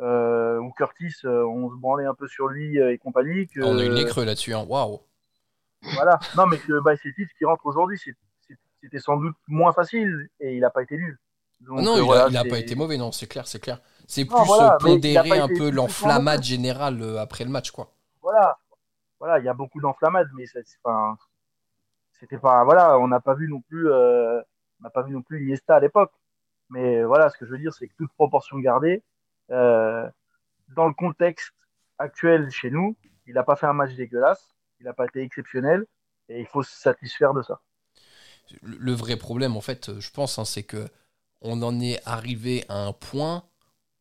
euh, 0.00 0.58
où 0.58 0.72
Curtis, 0.72 1.14
euh, 1.24 1.44
on 1.44 1.70
se 1.70 1.76
branlait 1.76 2.06
un 2.06 2.14
peu 2.14 2.26
sur 2.28 2.48
lui 2.48 2.78
et 2.78 2.98
compagnie. 2.98 3.46
Que, 3.48 3.60
On 3.60 3.78
a 3.78 3.84
eu 3.84 3.88
le 3.88 3.94
nez 3.94 4.04
creux 4.04 4.24
là-dessus, 4.24 4.54
hein. 4.54 4.64
waouh. 4.66 5.00
Voilà, 5.94 6.18
non, 6.36 6.46
mais 6.46 6.58
que 6.58 6.80
Bajcetic 6.80 7.28
qui 7.36 7.44
rentre 7.44 7.66
aujourd'hui, 7.66 8.00
c'était 8.80 8.98
sans 8.98 9.16
doute 9.16 9.36
moins 9.46 9.72
facile 9.72 10.28
et 10.40 10.54
il 10.54 10.60
n'a 10.60 10.70
pas 10.70 10.82
été 10.82 10.96
nul. 10.96 11.18
Donc, 11.60 11.80
non, 11.80 11.96
il, 11.96 12.02
voilà, 12.02 12.24
a, 12.26 12.28
il 12.28 12.36
a 12.36 12.42
c'est- 12.42 12.48
pas 12.48 12.58
été 12.58 12.74
mauvais, 12.74 12.96
non, 12.96 13.12
c'est 13.12 13.26
clair, 13.26 13.46
c'est 13.46 13.60
clair. 13.60 13.80
C'est 14.06 14.24
plus 14.24 14.36
voilà, 14.46 14.78
pondérer 14.80 15.38
un 15.38 15.48
peu 15.48 15.70
l'enflammade 15.70 16.42
générale 16.42 17.18
après 17.18 17.44
le 17.44 17.50
match, 17.50 17.70
quoi. 17.72 17.92
voilà, 18.22 18.58
voilà, 19.18 19.38
il 19.38 19.44
y 19.44 19.48
a 19.48 19.54
beaucoup 19.54 19.80
d'enflammades, 19.80 20.30
mais 20.36 20.46
c'était 20.46 22.38
pas, 22.38 22.64
voilà, 22.64 22.98
on 22.98 23.08
n'a 23.08 23.20
pas 23.20 23.34
vu 23.34 23.48
non 23.48 23.60
plus, 23.60 23.90
euh, 23.90 24.40
on 24.80 24.84
n'a 24.84 24.90
pas 24.90 25.02
vu 25.02 25.12
non 25.12 25.22
plus 25.22 25.42
Iniesta 25.42 25.76
à 25.76 25.80
l'époque. 25.80 26.12
Mais 26.70 27.02
voilà, 27.02 27.30
ce 27.30 27.38
que 27.38 27.46
je 27.46 27.50
veux 27.50 27.58
dire, 27.58 27.72
c'est 27.72 27.88
que 27.88 27.94
toute 27.96 28.12
proportion 28.12 28.58
gardée, 28.58 29.02
euh, 29.50 30.08
dans 30.76 30.86
le 30.86 30.94
contexte 30.94 31.54
actuel 31.98 32.50
chez 32.50 32.70
nous, 32.70 32.96
il 33.26 33.34
n'a 33.34 33.42
pas 33.42 33.56
fait 33.56 33.66
un 33.66 33.72
match 33.72 33.94
dégueulasse, 33.94 34.54
il 34.80 34.84
n'a 34.84 34.92
pas 34.92 35.06
été 35.06 35.22
exceptionnel, 35.22 35.86
et 36.28 36.40
il 36.40 36.46
faut 36.46 36.62
se 36.62 36.76
satisfaire 36.76 37.34
de 37.34 37.42
ça. 37.42 37.60
Le 38.62 38.92
vrai 38.92 39.16
problème, 39.16 39.56
en 39.56 39.60
fait, 39.60 39.98
je 39.98 40.10
pense, 40.10 40.38
hein, 40.38 40.44
c'est 40.44 40.62
que 40.62 40.88
on 41.40 41.62
en 41.62 41.80
est 41.80 42.00
arrivé 42.06 42.64
à 42.68 42.76
un 42.84 42.92
point 42.92 43.44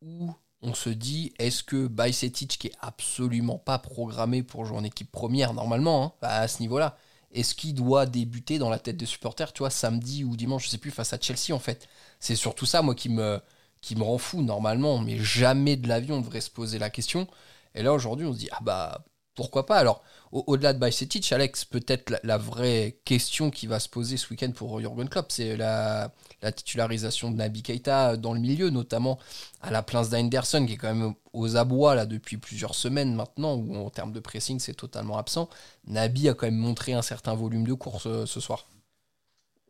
où 0.02 0.34
on 0.62 0.74
se 0.74 0.90
dit 0.90 1.34
est-ce 1.38 1.64
que 1.64 1.88
Bajcetic, 1.88 2.58
qui 2.58 2.68
est 2.68 2.76
absolument 2.82 3.60
pas 3.60 3.78
programmé 3.78 4.44
pour 4.44 4.66
jouer 4.66 4.78
en 4.78 4.84
équipe 4.84 5.12
première 5.12 5.54
normalement, 5.54 6.18
hein, 6.22 6.28
à 6.28 6.48
ce 6.48 6.62
niveau-là, 6.62 6.98
est-ce 7.40 7.56
qu'il 7.56 7.74
doit 7.76 8.06
débuter 8.06 8.58
dans 8.60 8.70
la 8.70 8.80
tête 8.80 8.98
des 8.98 9.06
supporters, 9.06 9.54
tu 9.54 9.60
vois, 9.60 9.70
samedi 9.70 10.24
ou 10.24 10.36
dimanche, 10.36 10.66
je 10.66 10.70
sais 10.70 10.78
plus, 10.78 10.92
face 10.92 11.14
à 11.14 11.20
Chelsea 11.20 11.54
en 11.54 11.60
fait 11.60 11.88
C'est 12.20 12.36
surtout 12.36 12.66
ça, 12.66 12.82
moi, 12.82 12.96
qui 12.96 13.10
me, 13.10 13.40
qui 13.82 13.96
me 13.96 14.04
rend 14.04 14.18
fou 14.18 14.42
normalement, 14.42 15.00
mais 15.00 15.18
jamais 15.20 15.76
de 15.78 15.88
l'avion 15.88 16.16
on 16.18 16.22
devrait 16.22 16.42
se 16.42 16.50
poser 16.50 16.80
la 16.80 16.90
question. 16.90 17.28
Et 17.76 17.84
là, 17.84 17.94
aujourd'hui, 17.94 18.26
on 18.26 18.34
se 18.34 18.40
dit 18.40 18.50
ah 18.52 18.60
bah 18.62 19.06
pourquoi 19.38 19.66
pas 19.66 19.78
Alors, 19.78 20.04
au- 20.34 20.44
au-delà 20.48 20.74
de 20.74 20.80
Bajcetic, 20.80 21.32
Alex, 21.32 21.64
peut-être 21.66 22.14
la, 22.24 22.38
vraie 22.38 23.00
question 23.06 23.52
qui 23.52 23.68
va 23.68 23.80
se 23.80 23.88
poser 23.88 24.18
ce 24.18 24.30
week-end 24.32 24.52
pour 24.52 24.80
Jurgen 24.82 25.08
Klopp, 25.08 25.32
c'est 25.32 25.56
la, 25.56 26.12
la 26.42 26.52
titularisation 26.52 27.32
de 27.32 27.38
Naby 27.38 27.62
Keita 27.64 28.18
dans 28.18 28.34
le 28.34 28.40
milieu, 28.42 28.70
notamment 28.72 29.20
à 29.62 29.72
la 29.72 29.84
place 29.84 30.10
d'Henderson, 30.10 30.66
qui 30.66 30.74
est 30.74 30.78
quand 30.78 30.94
même 30.94 31.14
aux 31.34 31.56
abois 31.56 31.96
là 31.96 32.06
depuis 32.06 32.38
plusieurs 32.38 32.76
semaines 32.76 33.14
maintenant, 33.16 33.56
où 33.56 33.76
en 33.78 33.90
termes 33.92 34.12
de 34.12 34.20
pressing, 34.20 34.60
c'est 34.60 34.74
totalement 34.74 35.18
absent. 35.18 35.50
Naby 35.88 36.30
a 36.30 36.34
quand 36.34 36.48
même 36.48 36.56
montré 36.58 36.94
un 36.94 37.02
certain 37.04 37.36
volume 37.36 37.66
de 37.66 37.74
course 37.74 38.08
euh, 38.08 38.26
ce 38.26 38.40
soir. 38.40 38.66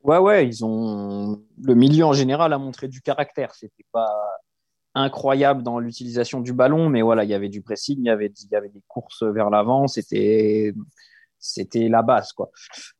Ouais, 0.03 0.17
ouais, 0.17 0.47
ils 0.47 0.63
ont. 0.63 1.43
Le 1.61 1.75
milieu 1.75 2.05
en 2.05 2.13
général 2.13 2.53
a 2.53 2.57
montré 2.57 2.87
du 2.87 3.01
caractère. 3.01 3.53
C'était 3.55 3.85
pas 3.91 4.07
incroyable 4.97 5.63
dans 5.63 5.79
l'utilisation 5.79 6.41
du 6.41 6.53
ballon, 6.53 6.89
mais 6.89 7.01
voilà, 7.01 7.23
il 7.23 7.29
y 7.29 7.33
avait 7.33 7.49
du 7.49 7.61
pressing, 7.61 7.97
il 7.99 8.05
y 8.05 8.09
avait, 8.09 8.27
il 8.27 8.49
y 8.51 8.55
avait 8.55 8.69
des 8.69 8.81
courses 8.87 9.23
vers 9.23 9.49
l'avant. 9.49 9.87
C'était, 9.87 10.73
c'était 11.39 11.87
la 11.87 12.01
base, 12.01 12.33
quoi. 12.33 12.49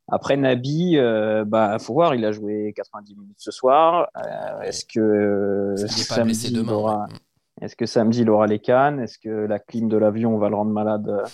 Après 0.08 0.36
Nabi, 0.36 0.96
euh, 0.96 1.44
bah, 1.44 1.78
faut 1.78 1.92
voir, 1.94 2.14
il 2.14 2.24
a 2.24 2.32
joué 2.32 2.72
90 2.76 3.16
minutes 3.16 3.36
ce 3.40 3.50
soir. 3.50 4.08
Euh, 4.16 4.60
est-ce 4.62 4.84
que 4.84 5.74
samedi, 5.86 6.48
il 6.52 6.70
aura- 6.70 7.00
ouais. 7.10 7.16
est-ce 7.62 7.76
que 7.76 7.86
samedi 7.86 8.22
il 8.22 8.30
aura 8.30 8.46
les 8.46 8.58
cannes 8.60 9.00
Est-ce 9.00 9.18
que 9.18 9.28
la 9.28 9.58
clim 9.58 9.88
de 9.88 9.96
l'avion 9.96 10.38
va 10.38 10.48
le 10.48 10.54
rendre 10.56 10.70
malade 10.72 11.08
euh, 11.08 11.24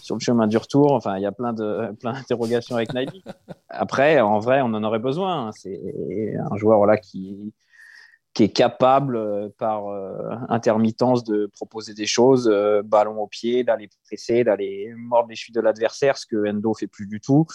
sur 0.00 0.14
le 0.16 0.20
chemin 0.20 0.46
du 0.46 0.56
retour? 0.56 0.92
Enfin, 0.92 1.16
il 1.18 1.22
y 1.22 1.26
a 1.26 1.32
plein 1.32 1.52
de 1.52 1.92
plein 2.00 2.12
d'interrogations 2.14 2.76
avec 2.76 2.92
Nabi. 2.94 3.22
Après, 3.68 4.20
en 4.20 4.38
vrai, 4.38 4.60
on 4.62 4.66
en 4.74 4.82
aurait 4.82 4.98
besoin. 4.98 5.48
hein. 5.48 5.50
C'est 5.52 5.78
un 6.50 6.56
joueur 6.56 6.78
voilà, 6.78 6.96
qui, 6.96 7.52
qui 8.36 8.42
est 8.42 8.52
capable, 8.52 9.16
euh, 9.16 9.48
par 9.56 9.88
euh, 9.88 10.12
intermittence, 10.50 11.24
de 11.24 11.46
proposer 11.54 11.94
des 11.94 12.04
choses, 12.04 12.50
euh, 12.52 12.82
ballon 12.84 13.18
au 13.18 13.26
pied, 13.26 13.64
d'aller 13.64 13.88
presser, 14.04 14.44
d'aller 14.44 14.92
mordre 14.94 15.30
les 15.30 15.34
chevilles 15.34 15.54
de 15.54 15.62
l'adversaire, 15.62 16.18
ce 16.18 16.26
que 16.26 16.46
Endo 16.46 16.74
fait 16.74 16.86
plus 16.86 17.06
du 17.06 17.18
tout. 17.18 17.46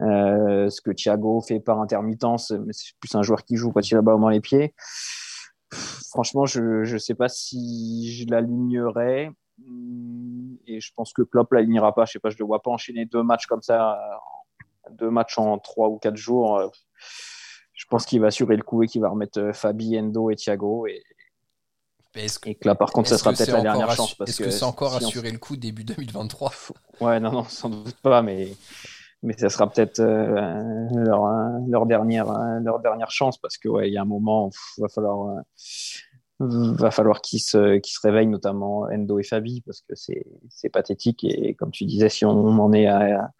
Euh, 0.00 0.70
ce 0.70 0.80
que 0.80 0.92
Thiago 0.92 1.40
fait 1.40 1.58
par 1.58 1.80
intermittence, 1.80 2.52
mais 2.52 2.72
c'est 2.72 2.92
plus 3.00 3.12
un 3.16 3.22
joueur 3.22 3.42
qui 3.44 3.56
joue 3.56 3.72
quand 3.72 3.80
il 3.90 3.94
a 3.94 3.96
le 3.96 4.02
ballon 4.02 4.20
dans 4.20 4.28
les 4.28 4.40
pieds. 4.40 4.72
Franchement, 6.10 6.46
je 6.46 6.92
ne 6.92 6.98
sais 6.98 7.16
pas 7.16 7.28
si 7.28 8.12
je 8.12 8.30
l'alignerais. 8.30 9.32
Hum, 9.66 10.58
Et 10.68 10.80
je 10.80 10.92
pense 10.94 11.12
que 11.12 11.22
Klopp 11.22 11.52
l'alignera 11.52 11.92
pas. 11.92 12.04
Je 12.04 12.12
sais 12.12 12.18
pas, 12.20 12.30
je 12.30 12.38
le 12.38 12.44
vois 12.44 12.62
pas 12.62 12.70
enchaîner 12.70 13.04
deux 13.04 13.24
matchs 13.24 13.46
comme 13.46 13.62
ça, 13.62 13.98
deux 14.92 15.10
matchs 15.10 15.38
en 15.38 15.58
trois 15.58 15.88
ou 15.88 15.98
quatre 15.98 16.16
jours. 16.16 16.70
Je 17.82 17.86
pense 17.88 18.06
qu'il 18.06 18.20
va 18.20 18.28
assurer 18.28 18.56
le 18.56 18.62
coup 18.62 18.84
et 18.84 18.86
qu'il 18.86 19.00
va 19.02 19.08
remettre 19.08 19.40
euh, 19.40 19.52
Fabi, 19.52 19.98
Endo 19.98 20.30
et 20.30 20.36
Thiago. 20.36 20.86
Et, 20.86 21.02
que, 22.14 22.48
et 22.48 22.54
que 22.54 22.68
là, 22.68 22.76
par 22.76 22.92
contre, 22.92 23.08
ça 23.08 23.18
sera 23.18 23.32
que 23.32 23.38
peut-être 23.38 23.50
la 23.52 23.60
dernière 23.60 23.90
chance. 23.90 24.14
Parce 24.14 24.30
Est-ce 24.30 24.42
que 24.44 24.50
c'est 24.50 24.64
encore 24.64 24.98
si 24.98 25.04
on- 25.04 25.08
assuré 25.08 25.32
le 25.32 25.38
coup 25.38 25.56
début 25.56 25.82
2023 25.82 26.52
Ouais, 27.00 27.18
non, 27.18 27.32
non, 27.32 27.44
sans 27.44 27.68
doute 27.70 27.96
pas, 27.96 28.22
mais, 28.22 28.54
mais 29.24 29.36
ça 29.36 29.48
sera 29.48 29.68
peut-être 29.68 29.98
euh, 29.98 30.86
leur, 30.94 31.26
leur, 31.68 31.86
dernière, 31.86 32.30
euh, 32.30 32.60
leur 32.62 32.78
dernière 32.78 33.10
chance 33.10 33.36
parce 33.36 33.58
que 33.58 33.68
ouais, 33.68 33.88
il 33.88 33.94
y 33.94 33.98
a 33.98 34.02
un 34.02 34.06
moment, 34.06 34.50
il 34.78 34.82
va 34.82 34.88
falloir, 34.88 35.36
euh, 35.36 35.40
va 36.40 36.90
falloir 36.90 37.20
qu'ils 37.20 37.40
se, 37.40 37.78
qu'ils 37.78 37.92
se 37.92 38.00
réveillent, 38.02 38.26
notamment 38.26 38.88
Endo 38.92 39.18
et 39.18 39.22
Fabi, 39.22 39.62
parce 39.62 39.82
que 39.82 39.94
c'est 39.94 40.68
pathétique. 40.70 41.24
Et 41.24 41.54
comme 41.54 41.70
tu 41.70 41.84
disais, 41.84 42.08
si 42.08 42.24
on 42.24 42.30
en 42.30 42.72
est 42.72 42.86
à, 42.86 43.30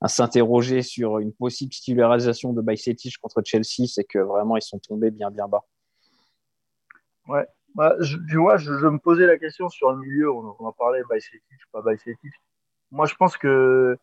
à 0.00 0.08
s'interroger 0.08 0.82
sur 0.82 1.18
une 1.18 1.32
possible 1.32 1.72
titularisation 1.72 2.52
de 2.52 2.60
Bajcetic 2.60 3.18
contre 3.18 3.42
Chelsea, 3.44 3.86
c'est 3.86 4.04
que 4.04 4.18
vraiment 4.18 4.56
ils 4.56 4.62
sont 4.62 4.78
tombés 4.78 5.10
bien, 5.10 5.30
bien 5.30 5.48
bas. 5.48 5.64
Bah, 7.74 7.94
je, 8.00 8.16
tu 8.28 8.36
vois, 8.36 8.56
je, 8.56 8.70
me 8.70 8.98
posais 8.98 9.26
la 9.26 9.38
question 9.38 9.68
sur 9.68 9.92
le 9.92 9.98
milieu, 9.98 10.30
on, 10.32 10.56
en 10.58 10.72
parlait, 10.72 11.02
Bajcetic, 11.08 11.42
pas 11.72 11.82
Bajcetic. 11.82 12.32
Moi, 12.90 13.06
je 13.06 13.14
pense 13.14 13.36
que 13.36 13.96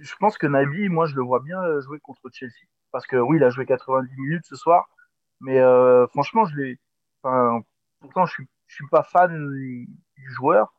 je 0.00 0.14
pense 0.18 0.38
que 0.38 0.46
Naby, 0.46 0.88
moi, 0.88 1.06
je 1.06 1.16
le 1.16 1.22
vois 1.22 1.40
bien 1.40 1.60
euh, 1.62 1.80
jouer 1.80 1.98
contre 2.00 2.22
Chelsea. 2.32 2.66
Parce 2.92 3.06
que 3.06 3.16
oui, 3.16 3.36
il 3.36 3.44
a 3.44 3.50
joué 3.50 3.66
90 3.66 4.14
minutes 4.16 4.46
ce 4.46 4.56
soir, 4.56 4.88
mais 5.40 5.58
euh, 5.58 6.06
franchement, 6.08 6.46
je 6.46 6.56
l'ai. 6.56 6.78
Enfin, 7.22 7.62
pourtant, 8.00 8.26
je 8.26 8.32
suis, 8.32 8.48
je 8.66 8.74
suis 8.76 8.88
pas 8.90 9.02
fan 9.02 9.50
du 9.50 10.30
joueur, 10.32 10.72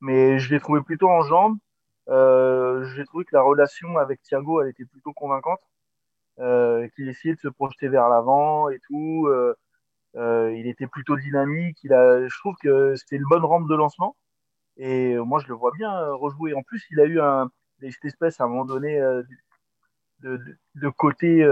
mais 0.00 0.38
je 0.38 0.52
l'ai 0.54 0.60
trouvé 0.60 0.80
plutôt 0.82 1.08
en 1.10 1.22
jambes. 1.22 1.58
Euh, 2.08 2.84
j'ai 2.94 3.04
trouvé 3.04 3.24
que 3.24 3.34
la 3.36 3.42
relation 3.42 3.98
avec 3.98 4.22
Thiago, 4.22 4.62
elle 4.62 4.70
était 4.70 4.84
plutôt 4.86 5.12
convaincante. 5.12 5.60
Euh, 6.40 6.86
qu'il 6.94 7.08
essayait 7.08 7.34
de 7.34 7.40
se 7.40 7.48
projeter 7.48 7.88
vers 7.88 8.08
l'avant 8.08 8.68
et 8.70 8.78
tout. 8.86 9.26
Euh, 9.26 9.56
euh, 10.16 10.54
il 10.54 10.68
était 10.68 10.86
plutôt 10.86 11.16
dynamique. 11.16 11.78
Il 11.82 11.92
a, 11.92 12.26
je 12.28 12.38
trouve 12.38 12.54
que 12.62 12.94
c'était 12.96 13.16
une 13.16 13.24
bonne 13.28 13.44
rampe 13.44 13.68
de 13.68 13.74
lancement. 13.74 14.16
Et 14.76 15.14
euh, 15.14 15.24
moi, 15.24 15.40
je 15.40 15.48
le 15.48 15.54
vois 15.54 15.72
bien 15.72 15.92
euh, 15.92 16.14
rejouer. 16.14 16.54
En 16.54 16.62
plus, 16.62 16.84
il 16.90 17.00
a 17.00 17.04
eu 17.06 17.20
un, 17.20 17.50
cette 17.80 18.04
espèce 18.04 18.40
à 18.40 18.44
un 18.44 18.48
moment 18.48 18.64
donné 18.64 19.00
de, 19.00 19.26
de, 20.20 20.58
de 20.76 20.88
côté 20.90 21.44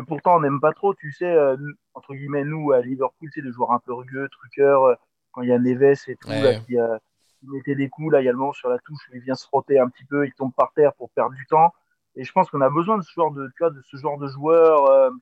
que 0.00 0.06
pourtant 0.06 0.36
on 0.36 0.40
n'aime 0.40 0.60
pas 0.60 0.72
trop. 0.72 0.94
Tu 0.94 1.12
sais, 1.12 1.26
euh, 1.26 1.56
entre 1.94 2.14
guillemets, 2.14 2.44
nous 2.44 2.72
à 2.72 2.80
Liverpool, 2.80 3.28
c'est 3.34 3.42
des 3.42 3.52
joueurs 3.52 3.72
un 3.72 3.78
peu 3.80 3.92
rugueux, 3.94 4.28
truqueurs. 4.28 4.84
euh, 4.84 4.94
quand 5.32 5.42
il 5.42 5.48
y 5.50 5.52
a 5.52 5.58
Neves 5.58 5.98
et 6.08 6.16
tout, 6.16 6.30
Ouais. 6.30 6.40
là, 6.42 6.54
qui, 6.60 6.78
euh, 6.78 6.96
qui 7.40 7.46
mettait 7.48 7.74
des 7.74 7.88
coups 7.90 8.12
là 8.12 8.20
également 8.22 8.52
sur 8.52 8.68
la 8.70 8.78
touche, 8.78 9.10
il 9.12 9.20
vient 9.20 9.34
se 9.34 9.46
frotter 9.46 9.78
un 9.78 9.88
petit 9.88 10.04
peu, 10.04 10.26
il 10.26 10.32
tombe 10.32 10.52
par 10.54 10.72
terre 10.72 10.94
pour 10.94 11.10
perdre 11.10 11.34
du 11.34 11.46
temps. 11.46 11.72
Et 12.14 12.24
je 12.24 12.32
pense 12.32 12.48
qu'on 12.50 12.62
a 12.62 12.70
besoin 12.70 12.96
de 12.98 13.02
ce 13.02 13.12
genre 13.12 13.30
de, 13.32 13.46
tu 13.48 13.54
vois, 13.60 13.70
de 13.70 13.82
ce 13.82 13.96
genre 13.98 14.16
de 14.18 14.28
joueur 14.28 15.12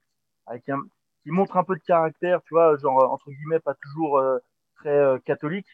avec 0.46 0.68
un, 0.68 0.80
qui 1.24 1.30
montre 1.32 1.56
un 1.56 1.64
peu 1.64 1.74
de 1.74 1.82
caractère, 1.82 2.40
tu 2.42 2.54
vois, 2.54 2.76
genre 2.76 3.12
entre 3.12 3.30
guillemets 3.30 3.58
pas 3.60 3.74
toujours 3.74 4.22
très 4.76 5.20
catholique, 5.24 5.66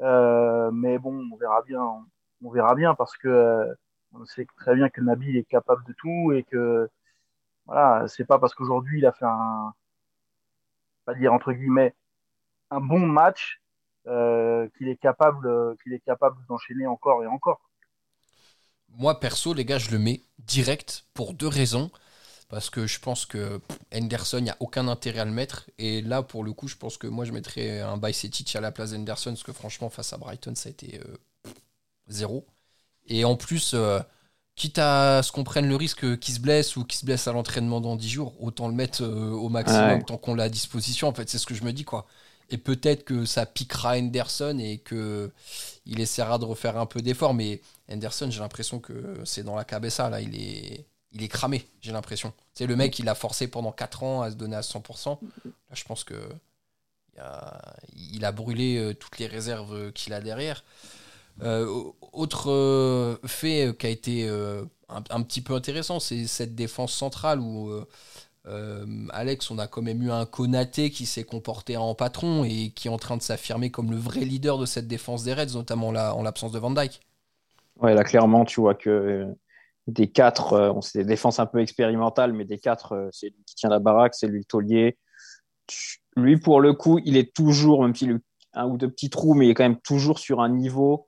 mais 0.00 0.98
bon, 0.98 1.28
on 1.32 1.36
verra 1.36 1.60
bien, 1.62 1.82
on, 1.82 2.04
on 2.42 2.50
verra 2.50 2.74
bien 2.74 2.94
parce 2.94 3.16
que 3.18 3.66
on 4.14 4.24
sait 4.24 4.46
très 4.56 4.74
bien 4.74 4.88
que 4.88 5.02
Nabil 5.02 5.36
est 5.36 5.44
capable 5.44 5.84
de 5.84 5.92
tout 5.92 6.32
et 6.32 6.42
que 6.44 6.88
voilà, 7.66 8.06
c'est 8.08 8.24
pas 8.24 8.38
parce 8.38 8.54
qu'aujourd'hui 8.54 8.98
il 8.98 9.06
a 9.06 9.12
fait 9.12 9.26
un, 9.26 9.74
pas 11.04 11.14
dire 11.14 11.32
entre 11.32 11.52
guillemets, 11.52 11.94
un 12.70 12.80
bon 12.80 13.00
match 13.00 13.60
qu'il 14.04 14.88
est 14.88 15.00
capable, 15.00 15.76
qu'il 15.82 15.92
est 15.92 16.00
capable 16.00 16.36
d'enchaîner 16.48 16.86
encore 16.86 17.24
et 17.24 17.26
encore. 17.26 17.60
Moi, 18.90 19.18
perso, 19.18 19.52
les 19.52 19.64
gars, 19.64 19.78
je 19.78 19.90
le 19.90 19.98
mets 19.98 20.22
direct 20.38 21.06
pour 21.12 21.34
deux 21.34 21.48
raisons. 21.48 21.90
Parce 22.48 22.70
que 22.70 22.86
je 22.86 23.00
pense 23.00 23.26
que 23.26 23.60
Henderson, 23.92 24.38
il 24.38 24.44
n'y 24.44 24.50
a 24.50 24.56
aucun 24.60 24.86
intérêt 24.86 25.18
à 25.18 25.24
le 25.24 25.32
mettre. 25.32 25.68
Et 25.78 26.00
là, 26.00 26.22
pour 26.22 26.44
le 26.44 26.52
coup, 26.52 26.68
je 26.68 26.76
pense 26.76 26.96
que 26.96 27.08
moi, 27.08 27.24
je 27.24 27.32
mettrais 27.32 27.80
un 27.80 27.96
Bajcetic 27.96 28.54
à 28.54 28.60
la 28.60 28.70
place 28.70 28.92
d'Henderson. 28.92 29.30
Parce 29.30 29.42
que 29.42 29.52
franchement, 29.52 29.90
face 29.90 30.12
à 30.12 30.16
Brighton, 30.16 30.54
ça 30.54 30.68
a 30.68 30.70
été 30.70 31.00
zéro. 32.06 32.46
Et 33.06 33.24
en 33.24 33.36
plus, 33.36 33.74
quitte 34.56 34.78
à 34.78 35.22
ce 35.22 35.30
qu'on 35.30 35.44
prenne 35.44 35.68
le 35.68 35.76
risque 35.76 36.18
qu'il 36.18 36.34
se 36.34 36.40
blesse 36.40 36.76
ou 36.76 36.84
qu'il 36.84 36.98
se 36.98 37.04
blesse 37.04 37.28
à 37.28 37.32
l'entraînement 37.32 37.80
dans 37.80 37.94
10 37.94 38.08
jours, 38.08 38.34
autant 38.42 38.68
le 38.68 38.74
mettre 38.74 39.02
euh, 39.04 39.30
au 39.30 39.50
maximum 39.50 40.02
tant 40.02 40.16
qu'on 40.16 40.34
l'a 40.34 40.44
à 40.44 40.48
disposition. 40.48 41.08
En 41.08 41.12
fait, 41.14 41.28
c'est 41.28 41.38
ce 41.38 41.46
que 41.46 41.54
je 41.54 41.62
me 41.62 41.72
dis, 41.72 41.84
quoi. 41.84 42.06
Et 42.48 42.58
peut-être 42.58 43.04
que 43.04 43.24
ça 43.24 43.44
piquera 43.44 43.98
Henderson 43.98 44.58
et 44.60 44.78
que 44.78 45.30
il 45.84 46.00
essaiera 46.00 46.38
de 46.38 46.44
refaire 46.44 46.78
un 46.78 46.86
peu 46.86 47.02
d'effort. 47.02 47.34
Mais 47.34 47.60
Henderson, 47.90 48.30
j'ai 48.30 48.40
l'impression 48.40 48.80
que 48.80 49.20
c'est 49.24 49.42
dans 49.42 49.56
la 49.56 49.64
cabessa, 49.64 50.08
là. 50.08 50.20
Il 50.20 50.34
est, 50.34 50.86
il 51.12 51.22
est 51.22 51.28
cramé, 51.28 51.68
j'ai 51.82 51.92
l'impression. 51.92 52.32
C'est 52.54 52.66
le 52.66 52.76
mec, 52.76 52.98
il 52.98 53.08
a 53.08 53.14
forcé 53.14 53.48
pendant 53.48 53.72
4 53.72 54.02
ans 54.04 54.22
à 54.22 54.30
se 54.30 54.36
donner 54.36 54.56
à 54.56 54.62
100%. 54.62 55.18
Là, 55.44 55.50
je 55.74 55.84
pense 55.84 56.02
que 56.02 56.14
il 57.96 58.24
a 58.24 58.32
brûlé 58.32 58.76
euh, 58.76 58.94
toutes 58.94 59.18
les 59.18 59.26
réserves 59.26 59.92
qu'il 59.92 60.12
a 60.12 60.20
derrière. 60.20 60.64
Euh, 61.42 61.66
autre 62.12 62.50
euh, 62.50 63.16
fait 63.26 63.76
qui 63.78 63.86
a 63.86 63.90
été 63.90 64.28
euh, 64.28 64.64
un, 64.88 65.22
petit 65.22 65.42
peu 65.42 65.54
intéressant, 65.54 66.00
c'est 66.00 66.26
cette 66.26 66.54
défense 66.54 66.92
centrale 66.92 67.40
où 67.40 67.70
Alex, 69.10 69.50
on 69.50 69.58
a 69.58 69.66
quand 69.66 69.82
même 69.82 70.02
eu 70.02 70.10
un 70.10 70.24
Konaté 70.24 70.90
qui 70.90 71.04
s'est 71.04 71.24
comporté 71.24 71.76
en 71.76 71.96
patron 71.96 72.44
et 72.44 72.70
qui 72.70 72.86
est 72.86 72.90
en 72.90 72.96
train 72.96 73.16
de 73.16 73.22
s'affirmer 73.22 73.70
comme 73.70 73.90
le 73.90 73.96
vrai 73.96 74.20
leader 74.20 74.56
de 74.56 74.66
cette 74.66 74.86
défense 74.86 75.24
des 75.24 75.34
Reds, 75.34 75.54
notamment 75.54 75.90
là, 75.90 76.14
en 76.14 76.22
l'absence 76.22 76.52
de 76.52 76.60
Van 76.60 76.70
Dyke. 76.70 77.00
Ouais, 77.80 77.92
là 77.92 78.04
clairement, 78.04 78.44
tu 78.44 78.60
vois 78.60 78.76
que 78.76 79.26
des 79.88 80.06
quatre, 80.06 80.76
c'est 80.80 81.00
des 81.00 81.04
défenses 81.04 81.40
un 81.40 81.46
peu 81.46 81.58
expérimentales, 81.60 82.32
mais 82.32 82.44
des 82.44 82.58
quatre, 82.58 83.08
c'est 83.12 83.26
lui 83.26 83.42
qui 83.44 83.56
tient 83.56 83.68
la 83.68 83.80
baraque, 83.80 84.14
c'est 84.14 84.28
lui 84.28 84.38
le 84.38 84.44
taulier. 84.44 84.96
Lui, 86.16 86.38
pour 86.38 86.60
le 86.60 86.72
coup, 86.72 87.00
il 87.04 87.16
est 87.16 87.34
toujours, 87.34 87.82
même 87.82 87.96
s'il 87.96 88.20
a 88.52 88.62
un 88.62 88.68
ou 88.68 88.78
deux 88.78 88.88
petits 88.88 89.10
trous, 89.10 89.34
mais 89.34 89.46
il 89.46 89.50
est 89.50 89.54
quand 89.54 89.64
même 89.64 89.80
toujours 89.80 90.20
sur 90.20 90.40
un 90.40 90.48
niveau 90.48 91.06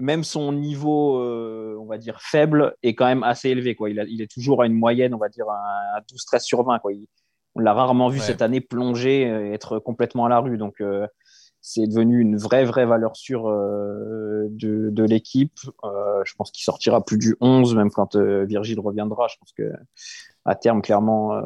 même 0.00 0.24
son 0.24 0.52
niveau, 0.52 1.18
euh, 1.18 1.76
on 1.80 1.86
va 1.86 1.98
dire, 1.98 2.20
faible 2.20 2.74
est 2.82 2.94
quand 2.94 3.06
même 3.06 3.22
assez 3.22 3.50
élevé. 3.50 3.74
Quoi. 3.74 3.90
Il, 3.90 4.04
il 4.08 4.22
est 4.22 4.30
toujours 4.30 4.62
à 4.62 4.66
une 4.66 4.74
moyenne, 4.74 5.14
on 5.14 5.18
va 5.18 5.28
dire, 5.28 5.46
à 5.48 6.00
12-13 6.12 6.40
sur 6.40 6.62
20. 6.62 6.78
Quoi. 6.78 6.92
on 7.54 7.60
l'a 7.60 7.72
rarement 7.72 8.08
vu 8.08 8.20
cette 8.20 8.42
année 8.42 8.60
plonger 8.60 9.22
et 9.22 9.52
être 9.52 9.78
complètement 9.78 10.26
à 10.26 10.28
la 10.28 10.40
rue. 10.40 10.58
Donc, 10.58 10.80
euh, 10.80 11.06
c'est 11.60 11.86
devenu 11.86 12.20
une 12.20 12.38
vraie, 12.38 12.64
vraie 12.64 12.86
valeur 12.86 13.16
sûre 13.16 13.48
euh, 13.48 14.46
de, 14.50 14.88
de 14.90 15.04
l'équipe. 15.04 15.58
je 16.24 16.34
pense 16.36 16.50
qu'il 16.50 16.64
sortira 16.64 17.04
plus 17.04 17.18
du 17.18 17.36
11, 17.40 17.74
même 17.74 17.90
quand 17.90 18.16
Virgile 18.16 18.80
reviendra. 18.80 19.28
Je 19.28 19.36
pense 19.38 19.52
que 19.52 19.70
à 20.46 20.54
terme, 20.54 20.80
clairement, 20.80 21.38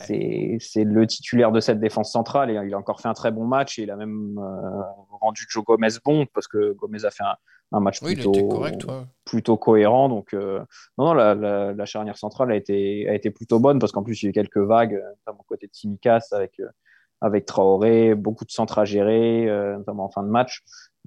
c'est 0.00 0.84
le 0.84 1.06
titulaire 1.06 1.52
de 1.52 1.60
cette 1.60 1.78
défense 1.78 2.10
centrale 2.10 2.50
et 2.50 2.54
il 2.66 2.74
a 2.74 2.78
encore 2.78 3.00
fait 3.00 3.08
un 3.08 3.14
très 3.14 3.30
bon 3.30 3.46
match 3.46 3.78
et 3.78 3.82
il 3.82 3.90
a 3.90 3.96
même 3.96 4.38
euh, 4.38 4.82
rendu 5.20 5.46
Joe 5.48 5.64
Gomez 5.64 5.88
bon 6.04 6.26
parce 6.34 6.48
que 6.48 6.72
Gomez 6.72 7.04
a 7.04 7.10
fait 7.10 7.22
un, 7.22 7.36
match 7.72 8.00
plutôt, 9.24 9.56
cohérent. 9.56 10.08
Donc, 10.08 10.34
euh, 10.34 10.60
non, 10.98 11.14
non 11.14 11.14
la, 11.14 11.84
charnière 11.84 12.16
centrale 12.16 12.52
a 12.52 12.56
été, 12.56 13.08
a 13.08 13.14
été 13.14 13.30
plutôt 13.30 13.58
bonne 13.58 13.78
parce 13.78 13.92
qu'en 13.92 14.02
plus, 14.02 14.22
il 14.22 14.26
y 14.26 14.28
a 14.28 14.30
eu 14.30 14.32
quelques 14.32 14.58
vagues, 14.58 15.02
notamment 15.18 15.44
côté 15.46 15.66
de 15.66 15.74
Simicas 15.74 16.28
avec, 16.32 16.60
euh, 16.60 16.68
avec 17.20 17.46
Traoré, 17.46 18.14
beaucoup 18.14 18.44
de 18.44 18.50
centres 18.50 18.78
à 18.78 18.84
gérer, 18.84 19.46
notamment 19.76 20.04
en 20.04 20.10
fin 20.10 20.22
de 20.22 20.28
match. 20.28 20.62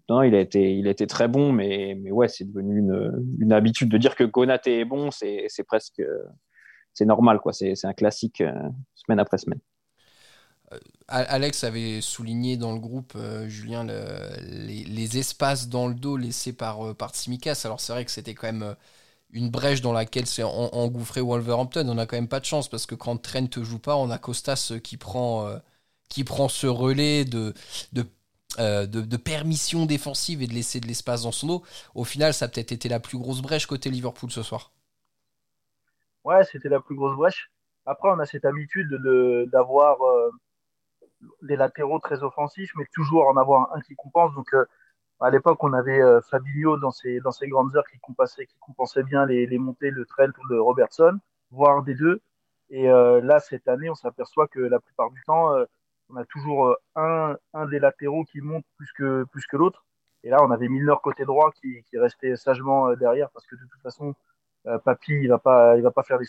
Non, 0.10 0.24
il 0.24 0.36
a 0.36 0.40
été, 0.40 0.74
il 0.74 0.88
a 0.88 0.92
été 0.92 1.06
très 1.06 1.28
bon, 1.28 1.52
mais, 1.52 1.98
mais 2.02 2.12
ouais, 2.12 2.28
c'est 2.28 2.46
devenu 2.46 2.80
une, 2.80 3.26
une, 3.40 3.52
habitude 3.52 3.90
de 3.90 3.98
dire 3.98 4.16
que 4.16 4.24
Konaté 4.24 4.80
est 4.80 4.86
bon, 4.86 5.12
c'est 5.12 5.48
presque 5.68 6.02
c'est 6.98 7.06
normal, 7.06 7.40
quoi. 7.40 7.54
C'est 7.54 7.86
un 7.86 7.94
classique 7.94 8.42
euh, 8.42 8.52
semaine 8.96 9.20
après 9.20 9.38
semaine. 9.38 9.60
Euh, 10.74 10.80
Alex 11.08 11.64
avait 11.64 12.02
souligné 12.02 12.58
dans 12.58 12.74
le 12.74 12.80
groupe, 12.80 13.14
euh, 13.16 13.48
Julien, 13.48 13.86
les, 13.86 15.18
espaces 15.18 15.70
dans 15.70 15.88
le 15.88 15.94
dos 15.94 16.18
laissés 16.18 16.54
par, 16.54 16.96
par 16.96 17.12
Tsimikas. 17.12 17.62
Alors 17.66 17.80
c'est 17.80 17.94
vrai 17.94 18.06
que 18.06 18.12
c'était 18.12 18.34
quand 18.34 18.48
même 18.48 18.76
une 19.32 19.50
brèche 19.50 19.82
dans 19.82 19.94
laquelle 19.94 20.28
s'est 20.28 20.44
engouffré 20.44 21.22
Wolverhampton. 21.22 21.88
On 21.88 21.96
n'a 21.96 22.06
quand 22.06 22.18
même 22.18 22.28
pas 22.28 22.40
de 22.40 22.46
chance 22.46 22.68
parce 22.70 22.86
que 22.86 22.96
quand 22.96 23.18
Trent 23.18 23.48
ne 23.58 23.64
joue 23.64 23.80
pas, 23.80 23.96
on 23.96 24.10
a 24.10 24.18
Costas 24.18 24.74
qui 24.84 24.98
prend, 24.98 25.50
qui 26.10 26.24
prend 26.24 26.50
ce 26.50 26.68
relais 26.68 27.24
de, 27.26 27.54
de, 27.94 28.06
de, 28.58 29.18
permission 29.18 29.86
défensive 29.86 30.42
et 30.42 30.48
de 30.48 30.54
laisser 30.54 30.80
de 30.82 30.88
l'espace 30.88 31.24
dans 31.24 31.32
son 31.32 31.48
dos. 31.48 31.64
Au 31.96 32.04
final, 32.04 32.34
ça 32.34 32.46
a 32.46 32.48
peut-être 32.50 32.74
été 32.74 32.90
la 32.90 33.00
plus 33.00 33.18
grosse 33.18 33.42
brèche 33.42 33.66
côté 33.66 33.90
Liverpool 33.90 34.32
ce 34.32 34.44
soir. 34.44 34.72
Ouais, 36.28 36.44
c'était 36.44 36.68
la 36.68 36.82
plus 36.82 36.96
grosse 36.96 37.16
brèche. 37.16 37.50
Après, 37.86 38.10
on 38.10 38.20
a 38.20 38.26
cette 38.26 38.44
habitude 38.44 38.90
de 38.90 39.48
d'avoir 39.50 40.02
euh, 40.02 40.30
des 41.42 41.56
latéraux 41.56 42.00
très 42.00 42.24
offensifs, 42.24 42.72
mais 42.76 42.86
toujours 42.94 43.28
en 43.28 43.38
avoir 43.38 43.76
un 43.76 43.82
qui 43.82 43.96
compense. 43.96 44.34
Donc, 44.36 44.54
euh, 44.54 44.66
à 45.20 45.30
l'époque, 45.30 45.64
on 45.64 45.74
avait 45.74 46.02
euh, 46.02 46.22
Fabinho 46.22 46.78
dans 46.78 46.92
ses, 46.92 47.20
dans 47.22 47.32
ses 47.32 47.48
grandes 47.48 47.76
heures 47.76 47.88
qui 47.88 48.00
compensait, 48.00 48.46
qui 48.46 48.56
bien 49.04 49.26
les, 49.26 49.46
les 49.48 49.58
montées 49.58 49.92
de 49.92 50.06
ou 50.20 50.48
de 50.50 50.58
Robertson, 50.58 51.20
voire 51.52 51.84
des 51.84 51.96
deux. 51.96 52.22
Et 52.70 52.88
là, 52.88 53.40
cette 53.40 53.70
année, 53.70 53.90
on 53.90 53.96
s'aperçoit 53.96 54.50
que 54.50 54.60
la 54.60 54.82
plupart 54.82 55.10
du 55.12 55.24
temps, 55.24 55.56
on 56.10 56.18
a 56.18 56.26
toujours 56.26 56.76
un, 56.96 57.38
un 57.54 57.66
des 57.66 57.80
latéraux 57.80 58.26
qui 58.26 58.42
monte 58.42 58.66
plus 58.76 58.92
que, 58.92 59.24
plus 59.32 59.46
que 59.48 59.56
l'autre. 59.56 59.86
Et 60.26 60.30
là, 60.30 60.44
on 60.44 60.52
avait 60.52 60.68
Milner 60.68 60.96
côté 61.02 61.24
droit 61.24 61.52
qui, 61.54 61.82
qui 61.84 61.98
restait 61.98 62.36
sagement 62.36 62.94
derrière 62.96 63.30
parce 63.30 63.48
que 63.48 63.56
de 63.56 63.62
toute 63.72 63.82
façon, 63.82 64.16
euh, 64.68 64.78
Papy, 64.80 65.14
il 65.14 65.30
va 65.30 65.38
pas, 65.40 65.78
va 65.80 65.92
pas 65.92 66.04
faire 66.04 66.20
des 66.20 66.26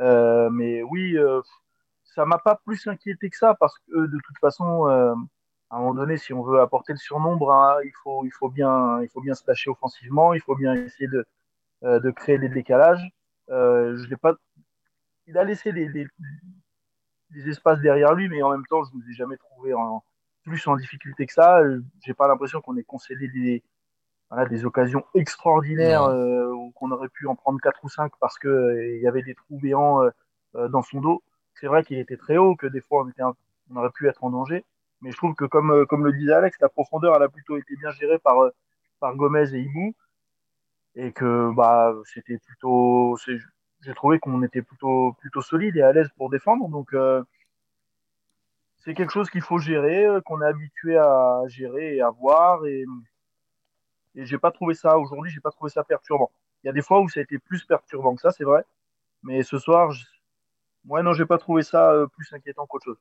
euh, 0.00 0.50
mais 0.50 0.82
oui, 0.82 1.16
euh, 1.16 1.40
ça 2.18 2.24
m'a 2.24 2.38
pas 2.38 2.56
plus 2.64 2.84
inquiété 2.88 3.30
que 3.30 3.36
ça 3.36 3.54
parce 3.54 3.78
que 3.78 4.06
de 4.06 4.18
toute 4.24 4.38
façon, 4.40 4.86
à 4.86 5.76
un 5.76 5.78
moment 5.78 5.94
donné, 5.94 6.16
si 6.16 6.32
on 6.32 6.42
veut 6.42 6.60
apporter 6.60 6.92
le 6.92 6.98
surnombre, 6.98 7.52
hein, 7.52 7.76
il 7.84 7.92
faut, 8.02 8.24
il 8.24 8.32
faut 8.32 8.48
bien, 8.48 9.00
il 9.02 9.08
faut 9.08 9.20
bien 9.20 9.34
se 9.34 9.44
lâcher 9.46 9.70
offensivement, 9.70 10.34
il 10.34 10.40
faut 10.40 10.56
bien 10.56 10.74
essayer 10.74 11.08
de, 11.08 11.24
de 11.82 12.10
créer 12.10 12.38
des 12.38 12.48
décalages. 12.48 13.08
je 13.48 14.08
l'ai 14.08 14.16
pas, 14.16 14.34
il 15.28 15.38
a 15.38 15.44
laissé 15.44 15.72
des, 15.72 15.88
des, 15.88 17.48
espaces 17.48 17.80
derrière 17.80 18.14
lui, 18.14 18.28
mais 18.28 18.42
en 18.42 18.50
même 18.50 18.66
temps, 18.66 18.82
je 18.82 18.96
ne 18.96 19.00
vous 19.00 19.10
ai 19.10 19.14
jamais 19.14 19.36
trouvé 19.36 19.74
en, 19.74 20.02
plus 20.44 20.66
en 20.66 20.76
difficulté 20.76 21.26
que 21.26 21.32
ça. 21.32 21.60
J'ai 22.04 22.14
pas 22.14 22.26
l'impression 22.26 22.60
qu'on 22.60 22.76
ait 22.76 22.82
concédé 22.82 23.28
des, 23.28 23.62
voilà, 24.30 24.48
des 24.48 24.64
occasions 24.64 25.04
extraordinaires 25.14 26.04
euh, 26.04 26.52
qu'on 26.74 26.90
aurait 26.90 27.08
pu 27.08 27.26
en 27.26 27.36
prendre 27.36 27.60
quatre 27.60 27.82
ou 27.84 27.88
cinq 27.88 28.12
parce 28.20 28.38
que 28.38 28.48
euh, 28.48 28.96
il 28.96 29.02
y 29.02 29.06
avait 29.06 29.22
des 29.22 29.34
trous 29.34 29.58
béants 29.58 30.02
euh, 30.02 30.10
euh, 30.56 30.68
dans 30.68 30.82
son 30.82 31.00
dos. 31.00 31.22
C'est 31.60 31.66
vrai 31.66 31.82
qu'il 31.84 31.98
était 31.98 32.16
très 32.16 32.36
haut, 32.36 32.56
que 32.56 32.66
des 32.66 32.80
fois 32.80 33.04
on, 33.04 33.08
était 33.08 33.22
on 33.22 33.76
aurait 33.76 33.90
pu 33.90 34.08
être 34.08 34.24
en 34.24 34.30
danger. 34.30 34.64
Mais 35.00 35.12
je 35.12 35.16
trouve 35.16 35.34
que 35.34 35.44
comme, 35.44 35.86
comme 35.86 36.04
le 36.04 36.12
disait 36.12 36.32
Alex, 36.32 36.58
la 36.60 36.68
profondeur 36.68 37.14
elle 37.16 37.22
a 37.22 37.28
plutôt 37.28 37.56
été 37.56 37.76
bien 37.76 37.90
gérée 37.92 38.18
par, 38.18 38.36
par 39.00 39.14
Gomez 39.16 39.54
et 39.54 39.60
Ibou. 39.60 39.94
Et 40.96 41.12
que 41.12 41.52
bah, 41.54 41.94
c'était 42.04 42.38
plutôt. 42.38 43.16
J'ai 43.80 43.94
trouvé 43.94 44.18
qu'on 44.18 44.42
était 44.42 44.62
plutôt, 44.62 45.12
plutôt 45.20 45.42
solide 45.42 45.76
et 45.76 45.82
à 45.82 45.92
l'aise 45.92 46.08
pour 46.16 46.30
défendre. 46.30 46.68
Donc 46.68 46.94
c'est 48.78 48.94
quelque 48.94 49.12
chose 49.12 49.30
qu'il 49.30 49.42
faut 49.42 49.58
gérer, 49.58 50.06
qu'on 50.24 50.40
est 50.40 50.46
habitué 50.46 50.96
à 50.96 51.42
gérer 51.46 51.96
et 51.96 52.00
à 52.00 52.10
voir. 52.10 52.66
Et, 52.66 52.84
et 54.14 54.26
j'ai 54.26 54.38
pas 54.38 54.50
trouvé 54.50 54.74
ça 54.74 54.98
aujourd'hui, 54.98 55.30
j'ai 55.30 55.40
pas 55.40 55.50
trouvé 55.50 55.70
ça 55.70 55.84
perturbant. 55.84 56.30
Il 56.62 56.66
y 56.66 56.70
a 56.70 56.72
des 56.72 56.82
fois 56.82 57.00
où 57.00 57.08
ça 57.08 57.20
a 57.20 57.22
été 57.22 57.38
plus 57.38 57.64
perturbant 57.64 58.14
que 58.16 58.20
ça, 58.20 58.32
c'est 58.32 58.44
vrai. 58.44 58.64
Mais 59.22 59.42
ce 59.42 59.58
soir, 59.58 59.92
ouais, 60.86 61.02
non, 61.02 61.12
j'ai 61.12 61.26
pas 61.26 61.38
trouvé 61.38 61.62
ça 61.62 61.90
euh, 61.90 62.06
plus 62.06 62.32
inquiétant 62.32 62.66
qu'autre 62.66 62.84
chose. 62.86 62.98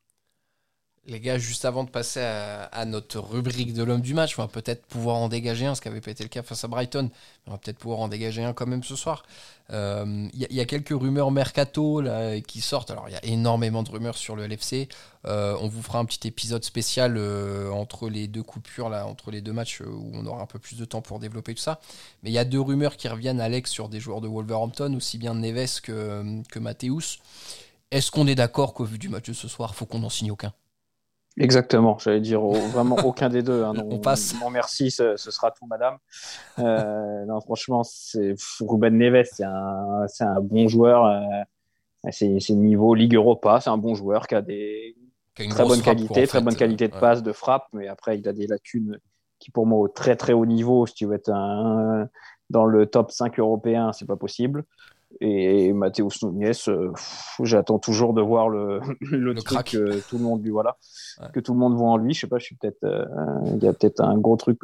Les 1.10 1.22
gars, 1.22 1.38
juste 1.38 1.64
avant 1.64 1.86
de 1.86 1.90
passer 1.90 2.20
à, 2.20 2.84
notre 2.84 3.20
rubrique 3.20 3.74
de 3.74 3.82
l'homme 3.82 4.02
du 4.02 4.14
match, 4.14 4.38
on 4.38 4.42
va 4.42 4.50
peut-être 4.50 4.86
pouvoir 4.88 5.16
en 5.16 5.30
dégager 5.30 5.66
un, 5.66 5.74
ce 5.74 5.80
qui 5.80 5.88
avait 5.88 6.02
pas 6.02 6.12
été 6.12 6.22
le 6.22 6.28
cas 6.28 6.44
face 6.44 6.66
à 6.66 6.68
Brighton. 6.68 7.10
On 7.46 7.52
va 7.52 7.58
peut-être 7.58 7.78
pouvoir 7.78 8.02
en 8.02 8.10
dégager 8.10 8.44
un 8.44 8.52
quand 8.52 8.68
même 8.68 8.84
ce 8.84 8.98
soir. 8.98 9.24
Il 9.70 9.76
euh, 9.76 10.28
y, 10.34 10.60
a 10.60 10.66
quelques 10.66 10.90
rumeurs 10.90 11.32
mercato 11.32 12.04
qui 12.46 12.60
sortent. 12.60 12.92
Alors, 12.92 13.08
il 13.08 13.14
y 13.14 13.16
a 13.16 13.24
énormément 13.24 13.84
de 13.84 13.90
rumeurs 13.90 14.18
sur 14.18 14.36
le 14.36 14.48
LFC. 14.48 14.90
Euh, 15.24 15.56
on 15.62 15.70
vous 15.70 15.82
fera 15.82 16.00
un 16.00 16.06
petit 16.06 16.28
épisode 16.28 16.66
spécial 16.66 17.18
entre 17.72 18.10
les 18.10 18.28
deux 18.28 18.44
coupures, 18.44 18.90
là, 18.90 19.08
entre 19.08 19.32
les 19.32 19.40
deux 19.40 19.54
matchs, 19.54 19.80
où 19.80 20.12
on 20.14 20.26
aura 20.26 20.42
un 20.42 20.46
peu 20.46 20.60
plus 20.60 20.78
de 20.78 20.84
temps 20.84 21.02
pour 21.02 21.20
développer 21.20 21.56
tout 21.56 21.62
ça. 21.62 21.80
Mais 22.22 22.32
il 22.32 22.34
y 22.34 22.38
a 22.38 22.46
deux 22.46 22.60
rumeurs 22.60 22.98
qui 22.98 23.08
reviennent, 23.08 23.40
Alex, 23.40 23.72
sur 23.72 23.88
des 23.88 24.02
joueurs 24.02 24.20
de 24.20 24.28
Wolverhampton, 24.28 24.94
aussi 24.94 25.18
bien 25.18 25.36
Neves 25.36 25.80
que, 25.82 26.42
que 26.52 26.60
Mathéus. 26.60 27.20
Est-ce 27.92 28.12
qu'on 28.12 28.28
est 28.28 28.36
d'accord 28.36 28.74
qu'au 28.74 28.84
vu 28.84 28.98
du 28.98 29.10
match 29.10 29.28
de 29.28 29.34
ce 29.34 29.48
soir, 29.48 29.76
faut 29.76 29.86
qu'on 29.86 30.00
n'en 30.00 30.10
signe 30.10 30.32
aucun? 30.32 30.54
Exactement, 31.40 31.98
j'allais 32.00 32.20
dire 32.20 32.42
vraiment 32.42 32.96
aucun 33.06 33.30
des 33.30 33.44
deux. 33.44 33.64
Hein, 33.64 33.74
on 33.90 34.00
passe. 34.00 34.36
Non, 34.42 34.50
merci, 34.50 34.90
ce, 34.90 35.16
sera 35.18 35.52
tout, 35.52 35.68
madame. 35.68 35.98
Euh, 36.60 37.26
non, 37.26 37.40
franchement, 37.42 37.84
c'est 37.84 38.36
Ruben 38.60 38.98
Neves, 38.98 39.30
c'est 39.32 39.44
un, 39.44 40.06
un, 40.20 40.42
bon 40.42 40.68
joueur. 40.68 41.06
Euh, 41.06 42.12
c'est 42.12 42.50
niveau 42.50 42.96
Ligue 42.96 43.16
Europa, 43.16 43.60
c'est 43.62 43.70
un 43.70 43.78
bon 43.78 43.94
joueur 43.94 44.28
qui 44.28 44.36
a 44.36 44.42
des, 44.42 44.96
très 45.36 45.66
bonne 45.66 45.82
qualité, 45.82 46.28
très 46.28 46.42
bonne 46.42 46.56
qualité 46.56 46.88
de 46.88 46.96
passe, 46.96 47.22
de 47.22 47.32
frappe, 47.32 47.68
mais 47.74 47.88
après 47.88 48.18
il 48.18 48.28
a 48.28 48.34
des 48.34 48.48
lacunes 48.48 49.00
qui 49.40 49.52
pour 49.52 49.68
moi 49.68 49.80
au 49.80 49.88
très 49.88 50.16
très 50.16 50.34
haut 50.34 50.46
niveau, 50.46 50.88
si 50.88 50.96
tu 50.96 51.06
veux 51.06 51.16
être 51.16 51.30
un, 51.30 52.08
dans 52.50 52.66
le 52.66 52.86
top 52.86 53.12
5 53.12 53.38
européen, 53.40 53.92
c'est 53.94 54.08
pas 54.08 54.16
possible. 54.16 54.64
Et 55.20 55.74
Mathéo 55.74 56.10
Nunez, 56.24 56.52
euh, 56.68 56.92
j'attends 57.42 57.80
toujours 57.80 58.14
de 58.14 58.22
voir 58.22 58.50
le, 58.50 58.80
le, 59.02 59.34
truc 59.36 59.72
que 59.72 60.08
tout 60.10 60.18
le 60.18 60.24
monde 60.24 60.44
lui 60.44 60.52
voilà, 60.52 60.78
que 61.34 61.40
tout 61.40 61.54
le 61.54 61.60
monde 61.60 61.76
voit 61.76 61.90
en 61.90 61.98
lui. 61.98 62.14
Je 62.14 62.22
sais 62.22 62.28
pas, 62.28 62.38
je 62.38 62.46
suis 62.46 62.56
peut-être, 62.56 62.84
euh, 62.84 63.06
il 63.56 63.64
y 63.64 63.68
a 63.68 63.74
peut-être 63.74 64.02
un 64.02 64.18
gros 64.18 64.38
truc, 64.38 64.60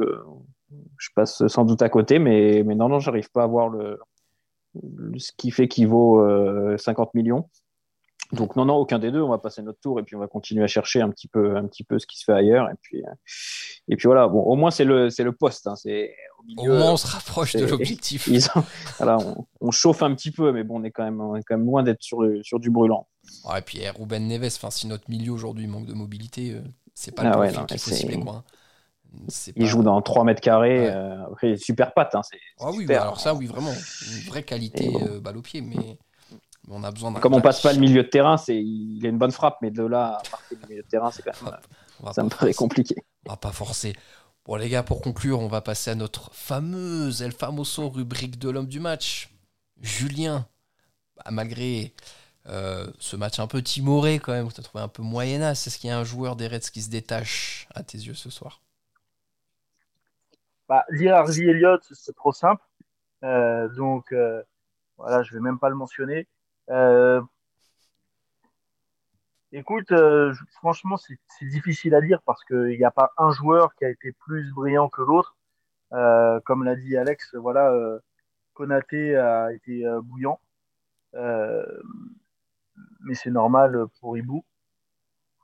je 0.98 1.10
passe 1.16 1.46
sans 1.48 1.66
doute 1.66 1.82
à 1.82 1.90
côté, 1.90 2.20
mais 2.20 2.64
mais 2.66 2.76
non 2.76 2.90
non, 2.90 3.00
j'arrive 3.00 3.30
pas 3.32 3.44
à 3.44 3.48
voir 3.48 3.70
le, 3.70 4.00
ce 5.18 5.32
qui 5.38 5.52
fait 5.52 5.68
qu'il 5.68 5.88
vaut 5.88 6.22
50 6.78 7.08
euh, 7.08 7.12
millions. 7.14 7.50
Donc 8.32 8.56
non, 8.56 8.66
non, 8.66 8.76
aucun 8.76 9.00
des 9.00 9.12
deux. 9.12 9.22
On 9.22 9.30
va 9.30 9.38
passer 9.38 9.62
notre 9.62 9.80
tour 9.80 10.00
et 10.00 10.04
puis 10.04 10.16
on 10.16 10.20
va 10.20 10.28
continuer 10.28 10.64
à 10.64 10.68
chercher 10.68 11.02
un 11.02 11.10
petit 11.10 11.28
peu, 11.28 11.56
un 11.56 11.68
petit 11.68 11.84
peu 11.84 12.00
ce 12.00 12.08
qui 12.08 12.18
se 12.18 12.24
fait 12.24 12.34
ailleurs. 12.34 12.70
Et 12.70 12.76
puis, 12.82 13.04
et 13.90 13.96
puis 13.96 14.08
voilà. 14.08 14.28
Bon, 14.28 14.42
au 14.42 14.56
moins 14.56 14.72
c'est 14.72 14.86
le, 14.86 15.10
c'est 15.10 15.24
le 15.24 15.34
poste. 15.34 15.68
Hein. 15.68 15.76
C'est 15.76 16.16
au, 16.58 16.66
moins 16.66 16.94
on 16.94 16.98
se 16.98 17.08
rapproche 17.08 17.56
de 17.56 17.66
l'objectif. 17.66 18.30
voilà, 18.98 19.18
on, 19.62 19.72
chauffe 19.72 20.04
un 20.04 20.14
petit 20.16 20.32
peu, 20.32 20.52
mais 20.52 20.64
bon, 20.64 20.80
on 20.80 20.84
est 20.84 20.92
quand 20.92 21.04
même, 21.04 21.22
on 21.22 21.36
est 21.36 21.44
quand 21.44 21.58
même 21.58 21.66
loin 21.66 21.84
d'être 21.84 22.02
sur, 22.02 22.24
sur 22.42 22.60
du 22.60 22.70
brûlant. 22.70 23.08
et 23.56 23.62
puis 23.62 23.80
eh, 23.82 23.90
Ruben 23.90 24.28
Neves. 24.28 24.54
Enfin, 24.56 24.72
si 24.72 24.88
notre 24.88 25.10
milieu 25.10 25.32
aujourd'hui 25.32 25.68
manque 25.68 25.86
de 25.86 25.94
mobilité, 25.94 26.54
euh, 26.54 26.62
c'est 26.94 27.14
pas 27.14 27.24
ah 27.24 27.46
le 27.46 28.24
quoi. 28.24 28.44
Il 29.56 29.68
joue 29.68 29.84
dans 29.84 30.02
3 30.02 30.24
mètres 30.24 30.42
carrés. 30.42 30.90
Euh, 30.90 31.56
super 31.58 31.94
patte. 31.94 32.16
Hein, 32.16 32.22
ah 32.60 32.72
oui, 32.72 32.86
bah, 32.86 33.02
alors 33.02 33.20
ça, 33.20 33.34
oui, 33.34 33.46
vraiment. 33.46 33.72
Une 33.72 34.28
vraie 34.28 34.44
qualité 34.44 34.92
euh, 35.02 35.20
balle 35.20 35.38
au 35.38 35.42
pied. 35.42 35.62
Mais 35.62 35.98
on 36.70 36.84
a 36.84 36.92
besoin 36.92 37.14
Comme 37.14 37.34
on 37.34 37.42
passe 37.42 37.62
pas 37.62 37.74
le 37.74 37.80
milieu 37.80 38.04
de 38.04 38.08
terrain, 38.08 38.38
c'est 38.38 38.56
il 38.56 39.06
a 39.06 39.10
une 39.10 39.18
bonne 39.18 39.32
frappe, 39.32 39.58
mais 39.62 39.72
de 39.72 39.84
là 39.84 40.20
à 40.20 40.30
partir 40.30 40.58
du 40.58 40.68
milieu 40.70 40.84
de 40.84 40.88
terrain, 40.88 41.12
c'est 41.12 41.24
quand 41.24 41.32
même. 41.44 42.14
ça 42.14 42.24
me 42.24 42.30
paraît 42.30 42.54
compliqué. 42.54 42.96
On 43.26 43.32
va 43.32 43.38
pas 43.38 43.52
forcer. 43.52 43.94
Bon, 44.46 44.56
les 44.56 44.70
gars, 44.70 44.84
pour 44.84 45.02
conclure, 45.02 45.40
on 45.40 45.48
va 45.48 45.62
passer 45.62 45.92
à 45.92 45.96
notre 45.96 46.34
fameuse 46.34 47.22
El 47.22 47.32
Famoso 47.32 47.90
rubrique 47.90 48.38
de 48.40 48.50
l'homme 48.50 48.68
du 48.68 48.82
match. 48.82 49.30
Julien, 49.82 50.46
bah, 51.16 51.32
malgré 51.32 51.94
euh, 52.48 52.88
ce 53.00 53.16
match 53.16 53.40
un 53.40 53.48
peu 53.48 53.62
timoré 53.62 54.20
quand 54.20 54.34
même, 54.34 54.52
tu 54.52 54.60
as 54.60 54.64
trouvé 54.64 54.84
un 54.84 54.90
peu 54.90 55.02
moyenasse, 55.02 55.68
est-ce 55.68 55.78
qu'il 55.78 55.90
y 55.90 55.94
a 55.94 55.98
un 55.98 56.04
joueur 56.04 56.36
des 56.36 56.48
Reds 56.48 56.60
qui 56.60 56.82
se 56.82 56.90
détache 56.90 57.68
à 57.74 57.84
tes 57.84 57.98
yeux 57.98 58.14
ce 58.14 58.30
soir? 58.30 58.62
Bah, 60.68 60.86
Dire 60.92 61.16
Harvey 61.16 61.44
Elliott, 61.44 61.82
c'est 61.92 62.16
trop 62.16 62.34
simple. 62.34 62.64
Euh, 63.24 63.70
donc, 63.70 64.12
euh, 64.12 64.44
voilà, 64.98 65.24
je 65.24 65.34
vais 65.34 65.40
même 65.40 65.60
pas 65.60 65.70
le 65.70 65.76
mentionner. 65.76 66.28
Euh, 66.70 67.22
écoute, 69.52 69.94
franchement, 70.52 70.98
c'est 70.98 71.46
difficile 71.46 71.96
à 71.96 72.02
dire 72.02 72.22
parce 72.24 72.44
qu'il 72.46 72.78
n'y 72.78 72.84
a 72.84 72.92
pas 72.92 73.12
un 73.18 73.32
joueur 73.32 73.76
qui 73.76 73.86
a 73.86 73.90
été 73.90 74.12
plus 74.12 74.52
brillant 74.54 74.90
que 74.90 75.02
l'autre. 75.02 75.36
comme 76.46 76.64
l'a 76.64 76.76
dit 76.76 76.98
Alex, 76.98 77.36
voilà, 77.36 77.74
Konaté 78.54 79.16
a 79.16 79.52
été 79.54 79.86
bouillant. 80.04 80.40
mais 83.02 83.14
c'est 83.14 83.32
normal 83.32 83.86
pour 84.00 84.18
Ibou. 84.18 84.44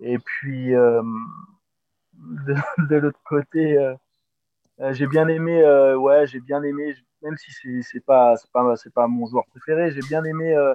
Et 0.01 0.17
puis, 0.19 0.71
de, 0.71 2.55
de 2.89 2.95
l'autre 2.95 3.21
côté, 3.25 3.77
euh, 4.81 4.93
j'ai 4.93 5.07
bien 5.07 5.27
aimé, 5.27 5.61
euh, 5.61 5.97
ouais, 5.97 6.25
j'ai 6.27 6.39
bien 6.39 6.63
aimé, 6.63 6.95
même 7.21 7.35
si 7.37 7.51
c'est 7.83 7.99
pas 7.99 8.35
pas 8.53 8.75
pas 8.95 9.07
mon 9.07 9.27
joueur 9.27 9.45
préféré, 9.47 9.91
j'ai 9.91 10.01
bien 10.01 10.23
aimé 10.23 10.53
euh, 10.55 10.73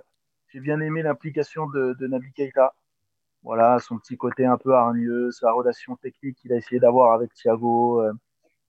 j'ai 0.54 0.60
bien 0.60 0.80
aimé 0.80 1.02
l'implication 1.02 1.66
de, 1.66 1.94
de 1.98 2.06
Nabi 2.06 2.32
Keita. 2.32 2.74
Voilà, 3.42 3.78
son 3.80 3.98
petit 3.98 4.16
côté 4.16 4.46
un 4.46 4.56
peu 4.56 4.72
hargneux, 4.74 5.30
sa 5.32 5.52
relation 5.52 5.96
technique 5.96 6.38
qu'il 6.38 6.52
a 6.52 6.56
essayé 6.56 6.80
d'avoir 6.80 7.12
avec 7.12 7.34
Thiago. 7.34 8.02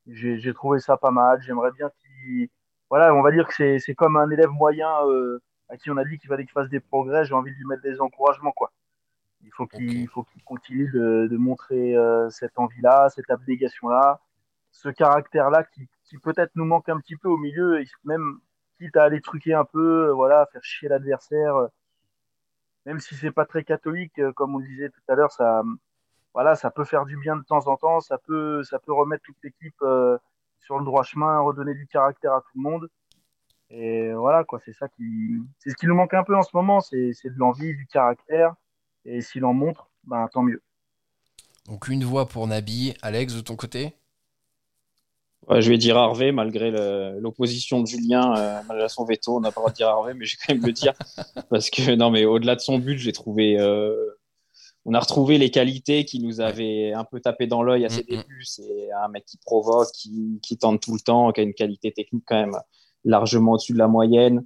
j'ai 0.07 0.39
j'ai 0.39 0.53
trouvé 0.53 0.79
ça 0.79 0.97
pas 0.97 1.11
mal. 1.11 1.41
J'aimerais 1.43 1.71
bien 1.71 1.89
qu'il, 2.01 2.49
voilà, 2.89 3.13
on 3.15 3.21
va 3.21 3.31
dire 3.31 3.47
que 3.47 3.79
c'est 3.79 3.95
comme 3.95 4.17
un 4.17 4.29
élève 4.31 4.49
moyen 4.49 4.89
à 5.69 5.77
qui 5.77 5.91
on 5.91 5.97
a 5.97 6.03
dit 6.03 6.17
qu'il 6.17 6.27
fallait 6.27 6.43
qu'il 6.43 6.51
fasse 6.51 6.69
des 6.69 6.81
progrès. 6.81 7.23
J'ai 7.25 7.35
envie 7.35 7.51
de 7.51 7.57
lui 7.57 7.65
mettre 7.65 7.83
des 7.83 8.01
encouragements, 8.01 8.51
quoi. 8.51 8.71
Il 9.43 9.51
faut 9.51 9.67
qu'il 9.67 10.09
continue 10.43 10.89
de, 10.91 11.27
de 11.31 11.37
montrer 11.37 11.95
cette 12.31 12.57
envie-là, 12.57 13.09
cette 13.09 13.29
abnégation-là 13.29 14.19
ce 14.75 14.89
caractère-là 14.89 15.63
qui, 15.63 15.87
peut-être 16.23 16.51
nous 16.55 16.65
manque 16.65 16.89
un 16.89 16.99
petit 16.99 17.15
peu 17.15 17.29
au 17.29 17.37
milieu, 17.37 17.83
même 18.03 18.39
quitte 18.77 18.95
à 18.97 19.03
aller 19.03 19.21
truquer 19.21 19.53
un 19.53 19.65
peu, 19.65 20.09
euh, 20.09 20.13
voilà, 20.13 20.47
faire 20.51 20.63
chier 20.63 20.89
l'adversaire, 20.89 21.55
euh, 21.55 21.67
même 22.85 22.99
si 22.99 23.15
c'est 23.15 23.31
pas 23.31 23.45
très 23.45 23.63
catholique, 23.63 24.19
euh, 24.19 24.31
comme 24.33 24.55
on 24.55 24.59
disait 24.59 24.89
tout 24.89 25.01
à 25.07 25.15
l'heure, 25.15 25.31
ça, 25.31 25.63
voilà, 26.33 26.55
ça 26.55 26.71
peut 26.71 26.83
faire 26.83 27.05
du 27.05 27.17
bien 27.17 27.35
de 27.35 27.43
temps 27.43 27.67
en 27.67 27.77
temps, 27.77 27.99
ça 27.99 28.17
peut, 28.17 28.63
ça 28.63 28.79
peut 28.79 28.93
remettre 28.93 29.23
toute 29.23 29.37
l'équipe 29.43 29.83
sur 30.59 30.79
le 30.79 30.85
droit 30.85 31.03
chemin, 31.03 31.39
redonner 31.39 31.73
du 31.73 31.87
caractère 31.87 32.33
à 32.33 32.41
tout 32.41 32.57
le 32.57 32.61
monde. 32.61 32.89
Et 33.69 34.13
voilà, 34.13 34.43
quoi, 34.43 34.59
c'est 34.63 34.73
ça 34.73 34.87
qui, 34.89 35.41
c'est 35.59 35.69
ce 35.69 35.75
qui 35.75 35.87
nous 35.87 35.95
manque 35.95 36.13
un 36.13 36.23
peu 36.23 36.35
en 36.35 36.43
ce 36.43 36.51
moment, 36.53 36.81
c'est, 36.81 37.11
de 37.23 37.37
l'envie, 37.39 37.75
du 37.75 37.87
caractère. 37.87 38.53
Et 39.05 39.21
s'il 39.21 39.45
en 39.45 39.53
montre, 39.53 39.89
ben, 40.03 40.27
tant 40.27 40.43
mieux. 40.43 40.61
Donc 41.67 41.87
une 41.87 42.03
voix 42.03 42.27
pour 42.27 42.47
Nabi. 42.47 42.95
Alex, 43.01 43.33
de 43.33 43.41
ton 43.41 43.55
côté? 43.55 43.95
Je 45.49 45.69
vais 45.69 45.77
dire 45.77 45.97
Harvey, 45.97 46.31
malgré 46.31 46.71
l'opposition 47.19 47.81
de 47.81 47.87
Julien, 47.87 48.35
euh, 48.37 48.59
malgré 48.67 48.89
son 48.89 49.05
veto, 49.05 49.37
on 49.37 49.39
n'a 49.39 49.51
pas 49.51 49.61
le 49.61 49.63
droit 49.63 49.71
de 49.71 49.75
dire 49.75 49.87
Harvey, 49.87 50.13
mais 50.13 50.25
je 50.25 50.35
vais 50.35 50.39
quand 50.45 50.53
même 50.55 50.65
le 50.65 50.71
dire. 50.71 50.93
parce 51.49 51.69
que, 51.69 51.95
non, 51.95 52.09
mais 52.09 52.25
au-delà 52.25 52.55
de 52.55 52.61
son 52.61 52.79
but, 52.79 52.97
j'ai 52.97 53.11
trouvé. 53.11 53.59
Euh, 53.59 53.95
on 54.85 54.93
a 54.93 54.99
retrouvé 54.99 55.37
les 55.37 55.49
qualités 55.49 56.05
qui 56.05 56.19
nous 56.19 56.41
avaient 56.41 56.93
un 56.93 57.03
peu 57.05 57.19
tapé 57.19 57.47
dans 57.47 57.63
l'œil 57.63 57.85
à 57.85 57.89
ses 57.89 58.03
débuts. 58.03 58.43
C'est 58.43 58.89
un 59.03 59.07
mec 59.07 59.25
qui 59.25 59.37
provoque, 59.37 59.91
qui, 59.93 60.39
qui, 60.43 60.57
tente 60.57 60.79
tout 60.81 60.93
le 60.93 60.99
temps, 60.99 61.31
qui 61.31 61.41
a 61.41 61.43
une 61.43 61.55
qualité 61.55 61.91
technique 61.91 62.23
quand 62.27 62.35
même 62.35 62.57
largement 63.03 63.53
au-dessus 63.53 63.73
de 63.73 63.79
la 63.79 63.87
moyenne, 63.87 64.45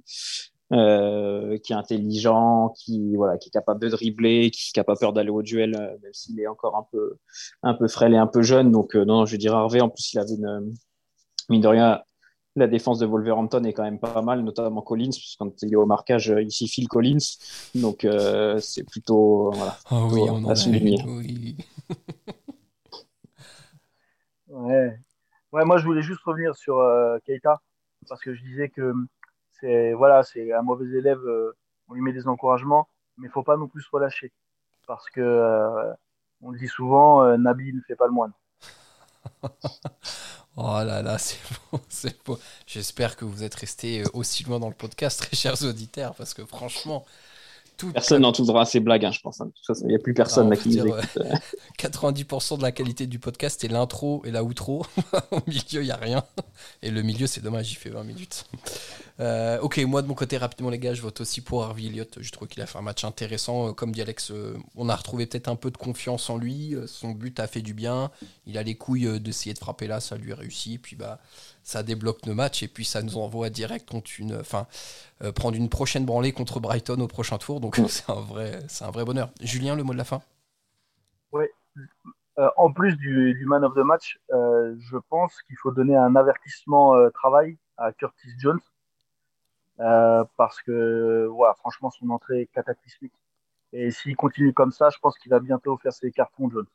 euh, 0.72 1.58
qui 1.58 1.74
est 1.74 1.76
intelligent, 1.76 2.72
qui, 2.74 3.16
voilà, 3.16 3.36
qui 3.36 3.48
est 3.48 3.52
capable 3.52 3.80
de 3.80 3.90
dribbler, 3.90 4.50
qui 4.50 4.72
n'a 4.74 4.84
pas 4.84 4.96
peur 4.96 5.12
d'aller 5.12 5.28
au 5.28 5.42
duel, 5.42 5.72
même 6.02 6.14
s'il 6.14 6.40
est 6.40 6.46
encore 6.46 6.74
un 6.74 6.86
peu, 6.90 7.18
un 7.62 7.74
peu 7.74 7.86
frêle 7.86 8.14
et 8.14 8.18
un 8.18 8.26
peu 8.26 8.40
jeune. 8.40 8.72
Donc, 8.72 8.94
non, 8.94 9.26
je 9.26 9.32
vais 9.32 9.38
dire 9.38 9.54
Harvey. 9.54 9.82
En 9.82 9.90
plus, 9.90 10.14
il 10.14 10.18
avait 10.20 10.36
une 10.36 10.72
mine 11.50 11.60
de 11.60 11.68
rien, 11.68 12.02
la 12.56 12.66
défense 12.66 12.98
de 12.98 13.06
Wolverhampton 13.06 13.64
est 13.64 13.72
quand 13.72 13.84
même 13.84 13.98
pas 13.98 14.20
mal, 14.22 14.42
notamment 14.42 14.82
Collins, 14.82 15.10
parce 15.10 15.34
que 15.34 15.38
quand 15.38 15.62
il 15.62 15.72
est 15.72 15.76
au 15.76 15.86
marquage, 15.86 16.30
euh, 16.30 16.42
ici 16.42 16.68
Phil 16.68 16.88
Collins. 16.88 17.18
Donc 17.74 18.04
euh, 18.04 18.58
c'est 18.58 18.84
plutôt 18.84 19.50
voilà, 19.52 19.76
oh 19.90 20.08
oui, 20.12 20.20
on 20.28 20.48
à 20.48 20.54
souligner. 20.54 21.02
ouais. 24.48 24.98
ouais, 25.52 25.64
moi 25.64 25.78
je 25.78 25.84
voulais 25.84 26.02
juste 26.02 26.22
revenir 26.24 26.54
sur 26.56 26.78
euh, 26.78 27.18
Keita, 27.24 27.60
parce 28.08 28.20
que 28.20 28.34
je 28.34 28.42
disais 28.42 28.68
que 28.68 28.92
c'est 29.60 29.92
voilà, 29.92 30.22
c'est 30.22 30.52
un 30.52 30.62
mauvais 30.62 30.86
élève, 30.86 31.20
on 31.88 31.94
lui 31.94 32.02
met 32.02 32.12
des 32.12 32.26
encouragements, 32.26 32.88
mais 33.16 33.28
il 33.28 33.30
faut 33.30 33.44
pas 33.44 33.56
non 33.56 33.68
plus 33.68 33.82
se 33.82 33.88
relâcher. 33.92 34.32
Parce 34.86 35.08
que 35.10 35.92
on 36.42 36.50
le 36.50 36.58
dit 36.58 36.68
souvent, 36.68 37.36
Nabi 37.38 37.72
ne 37.72 37.80
fait 37.82 37.96
pas 37.96 38.06
le 38.06 38.12
moine. 38.12 38.32
Oh 40.62 40.84
là 40.84 41.00
là, 41.00 41.16
c'est 41.18 41.38
beau, 41.72 41.80
c'est 41.88 42.16
beau. 42.24 42.38
J'espère 42.66 43.16
que 43.16 43.24
vous 43.24 43.42
êtes 43.42 43.54
restés 43.54 44.02
euh, 44.02 44.06
aussi 44.12 44.44
loin 44.44 44.60
dans 44.60 44.68
le 44.68 44.74
podcast, 44.74 45.20
très 45.26 45.34
chers 45.34 45.62
auditeurs, 45.64 46.14
parce 46.14 46.34
que 46.34 46.44
franchement, 46.44 47.04
Personne 47.94 48.22
n'entendra 48.22 48.64
ces 48.64 48.80
blagues, 48.80 49.04
hein, 49.04 49.10
je 49.10 49.20
pense. 49.20 49.40
Hein. 49.40 49.46
De 49.46 49.52
toute 49.52 49.66
façon, 49.66 49.84
il 49.84 49.88
n'y 49.88 49.94
a 49.94 49.98
plus 49.98 50.14
personne 50.14 50.50
là 50.50 50.56
qui 50.56 50.78
écoute. 50.78 50.92
90% 51.78 52.58
de 52.58 52.62
la 52.62 52.72
qualité 52.72 53.06
du 53.06 53.18
podcast 53.18 53.64
est 53.64 53.68
l'intro 53.68 54.22
et 54.26 54.30
la 54.30 54.44
outro. 54.44 54.84
Au 55.30 55.40
milieu, 55.46 55.80
il 55.80 55.84
n'y 55.84 55.90
a 55.90 55.96
rien. 55.96 56.22
Et 56.82 56.90
le 56.90 57.02
milieu, 57.02 57.26
c'est 57.26 57.40
dommage, 57.40 57.72
il 57.72 57.76
fait 57.76 57.90
20 57.90 58.04
minutes. 58.04 58.44
Euh, 59.20 59.58
ok, 59.60 59.78
moi 59.86 60.00
de 60.00 60.06
mon 60.06 60.14
côté, 60.14 60.38
rapidement, 60.38 60.70
les 60.70 60.78
gars, 60.78 60.94
je 60.94 61.02
vote 61.02 61.20
aussi 61.20 61.42
pour 61.42 61.62
Harvey 61.62 61.84
Elliott. 61.84 62.18
Je 62.22 62.32
trouve 62.32 62.48
qu'il 62.48 62.62
a 62.62 62.66
fait 62.66 62.78
un 62.78 62.82
match 62.82 63.04
intéressant. 63.04 63.68
Euh, 63.68 63.72
comme 63.72 63.92
dit 63.92 64.00
Alex, 64.00 64.30
euh, 64.30 64.56
on 64.76 64.88
a 64.88 64.96
retrouvé 64.96 65.26
peut-être 65.26 65.48
un 65.48 65.56
peu 65.56 65.70
de 65.70 65.76
confiance 65.76 66.30
en 66.30 66.38
lui. 66.38 66.74
Son 66.86 67.10
but 67.10 67.38
a 67.38 67.46
fait 67.46 67.60
du 67.60 67.74
bien. 67.74 68.10
Il 68.46 68.56
a 68.56 68.62
les 68.62 68.76
couilles 68.76 69.20
d'essayer 69.20 69.52
de 69.52 69.58
frapper 69.58 69.86
là, 69.86 70.00
ça 70.00 70.16
lui 70.16 70.32
a 70.32 70.36
réussi. 70.36 70.78
Puis 70.78 70.96
bah 70.96 71.18
ça 71.62 71.82
débloque 71.82 72.24
le 72.24 72.34
match 72.34 72.62
et 72.62 72.68
puis 72.68 72.86
ça 72.86 73.02
nous 73.02 73.18
envoie 73.18 73.50
direct 73.50 73.88
contre 73.90 74.10
une, 74.18 74.40
prendre 75.34 75.56
une 75.56 75.68
prochaine 75.68 76.06
branlée 76.06 76.32
contre 76.32 76.58
Brighton 76.58 76.98
au 77.00 77.06
prochain 77.06 77.36
tour. 77.36 77.60
Donc 77.60 77.76
c'est 77.88 78.08
un 78.10 78.20
vrai, 78.90 79.04
bonheur. 79.04 79.30
Julien, 79.42 79.76
le 79.76 79.82
mot 79.82 79.92
de 79.92 79.98
la 79.98 80.04
fin? 80.04 80.22
Oui. 81.32 81.44
En 82.56 82.72
plus 82.72 82.96
du, 82.96 83.44
man 83.46 83.62
of 83.64 83.74
the 83.74 83.84
match, 83.84 84.18
je 84.30 84.96
pense 85.10 85.34
qu'il 85.42 85.56
faut 85.58 85.72
donner 85.72 85.94
un 85.94 86.16
avertissement 86.16 86.94
travail 87.10 87.58
à 87.76 87.92
Curtis 87.92 88.30
Jones 88.38 88.60
parce 90.36 90.60
que, 90.62 91.26
voilà, 91.26 91.54
franchement, 91.54 91.90
son 91.90 92.10
entrée 92.10 92.42
est 92.42 92.46
cataclysmique. 92.46 93.14
Et 93.72 93.90
s'il 93.90 94.16
continue 94.16 94.52
comme 94.52 94.72
ça, 94.72 94.90
je 94.90 94.98
pense 94.98 95.18
qu'il 95.18 95.30
va 95.30 95.40
bientôt 95.40 95.76
faire 95.76 95.92
ses 95.92 96.10
cartons 96.10 96.50
Jones. 96.50 96.66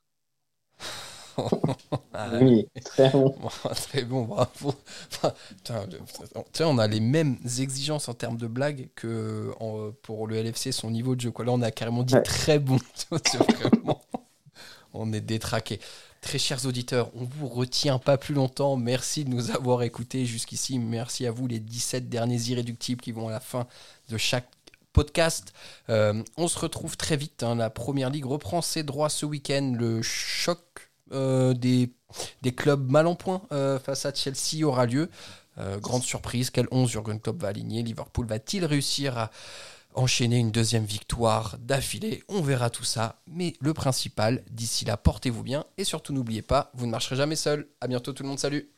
Ah 2.18 2.30
oui, 2.39 2.65
très 2.86 3.10
bon. 3.10 3.36
très 3.89 4.04
bon, 4.04 4.24
bravo. 4.24 4.74
on 6.62 6.78
a 6.78 6.88
les 6.88 7.02
mêmes 7.02 7.36
exigences 7.60 8.08
en 8.08 8.13
termes 8.13 8.38
de 8.38 8.48
blagues 8.48 8.88
que 8.96 9.52
pour 10.02 10.28
le 10.28 10.38
LFC, 10.38 10.72
son 10.72 10.91
niveau 10.91 11.15
de 11.15 11.22
jeu. 11.22 11.32
Quoi. 11.32 11.44
Là, 11.44 11.52
on 11.52 11.62
a 11.62 11.72
carrément 11.72 12.04
dit 12.04 12.15
très 12.24 12.58
bon. 12.58 12.78
on 14.94 15.12
est 15.12 15.20
détraqué. 15.20 15.82
Très 16.25 16.39
chers 16.39 16.65
auditeurs, 16.65 17.11
on 17.13 17.23
vous 17.23 17.47
retient 17.47 17.99
pas 17.99 18.17
plus 18.17 18.33
longtemps. 18.33 18.77
Merci 18.77 19.25
de 19.25 19.29
nous 19.29 19.51
avoir 19.51 19.83
écoutés 19.83 20.25
jusqu'ici. 20.25 20.79
Merci 20.79 21.27
à 21.27 21.31
vous, 21.31 21.45
les 21.45 21.59
17 21.59 22.09
derniers 22.09 22.41
irréductibles 22.49 22.99
qui 22.99 23.11
vont 23.11 23.27
à 23.27 23.31
la 23.31 23.39
fin 23.39 23.67
de 24.09 24.17
chaque 24.17 24.47
podcast. 24.91 25.53
Euh, 25.89 26.23
on 26.35 26.47
se 26.47 26.57
retrouve 26.57 26.97
très 26.97 27.15
vite. 27.15 27.43
hein. 27.43 27.53
La 27.53 27.69
première 27.69 28.09
ligue 28.09 28.25
reprend 28.25 28.63
ses 28.63 28.81
droits 28.81 29.09
ce 29.09 29.27
week-end. 29.27 29.75
Le 29.77 30.01
choc 30.01 30.89
euh, 31.11 31.53
des, 31.53 31.91
des 32.41 32.55
clubs 32.55 32.89
mal 32.89 33.05
en 33.05 33.13
point 33.13 33.43
euh, 33.51 33.77
face 33.77 34.07
à 34.07 34.13
Chelsea 34.13 34.63
aura 34.65 34.88
lieu. 34.88 35.11
Grande 35.79 36.03
surprise, 36.03 36.49
quel 36.49 36.67
11 36.71 36.89
Jurgen 36.89 37.17
Klopp 37.17 37.41
va 37.41 37.47
aligner? 37.47 37.81
Liverpool 37.81 38.25
va-t-il 38.25 38.65
réussir 38.65 39.17
à 39.17 39.31
enchaîner 39.95 40.38
une 40.38 40.51
deuxième 40.51 40.86
victoire 40.86 41.58
d'affilée 41.60 42.23
On 42.27 42.41
verra 42.41 42.69
tout 42.69 42.84
ça. 42.84 43.21
Mais 43.27 43.53
le 43.60 43.73
principal, 43.73 44.43
d'ici 44.51 44.86
là, 44.86 44.97
portez-vous 44.97 45.43
bien 45.43 45.65
et 45.77 45.84
surtout 45.84 46.13
n'oubliez 46.13 46.41
pas, 46.41 46.71
vous 46.73 46.86
ne 46.86 46.91
marcherez 46.91 47.15
jamais 47.15 47.36
seul. 47.36 47.67
À 47.81 47.88
bientôt 47.88 48.13
tout 48.13 48.23
le 48.23 48.29
monde, 48.29 48.39
salut 48.39 48.69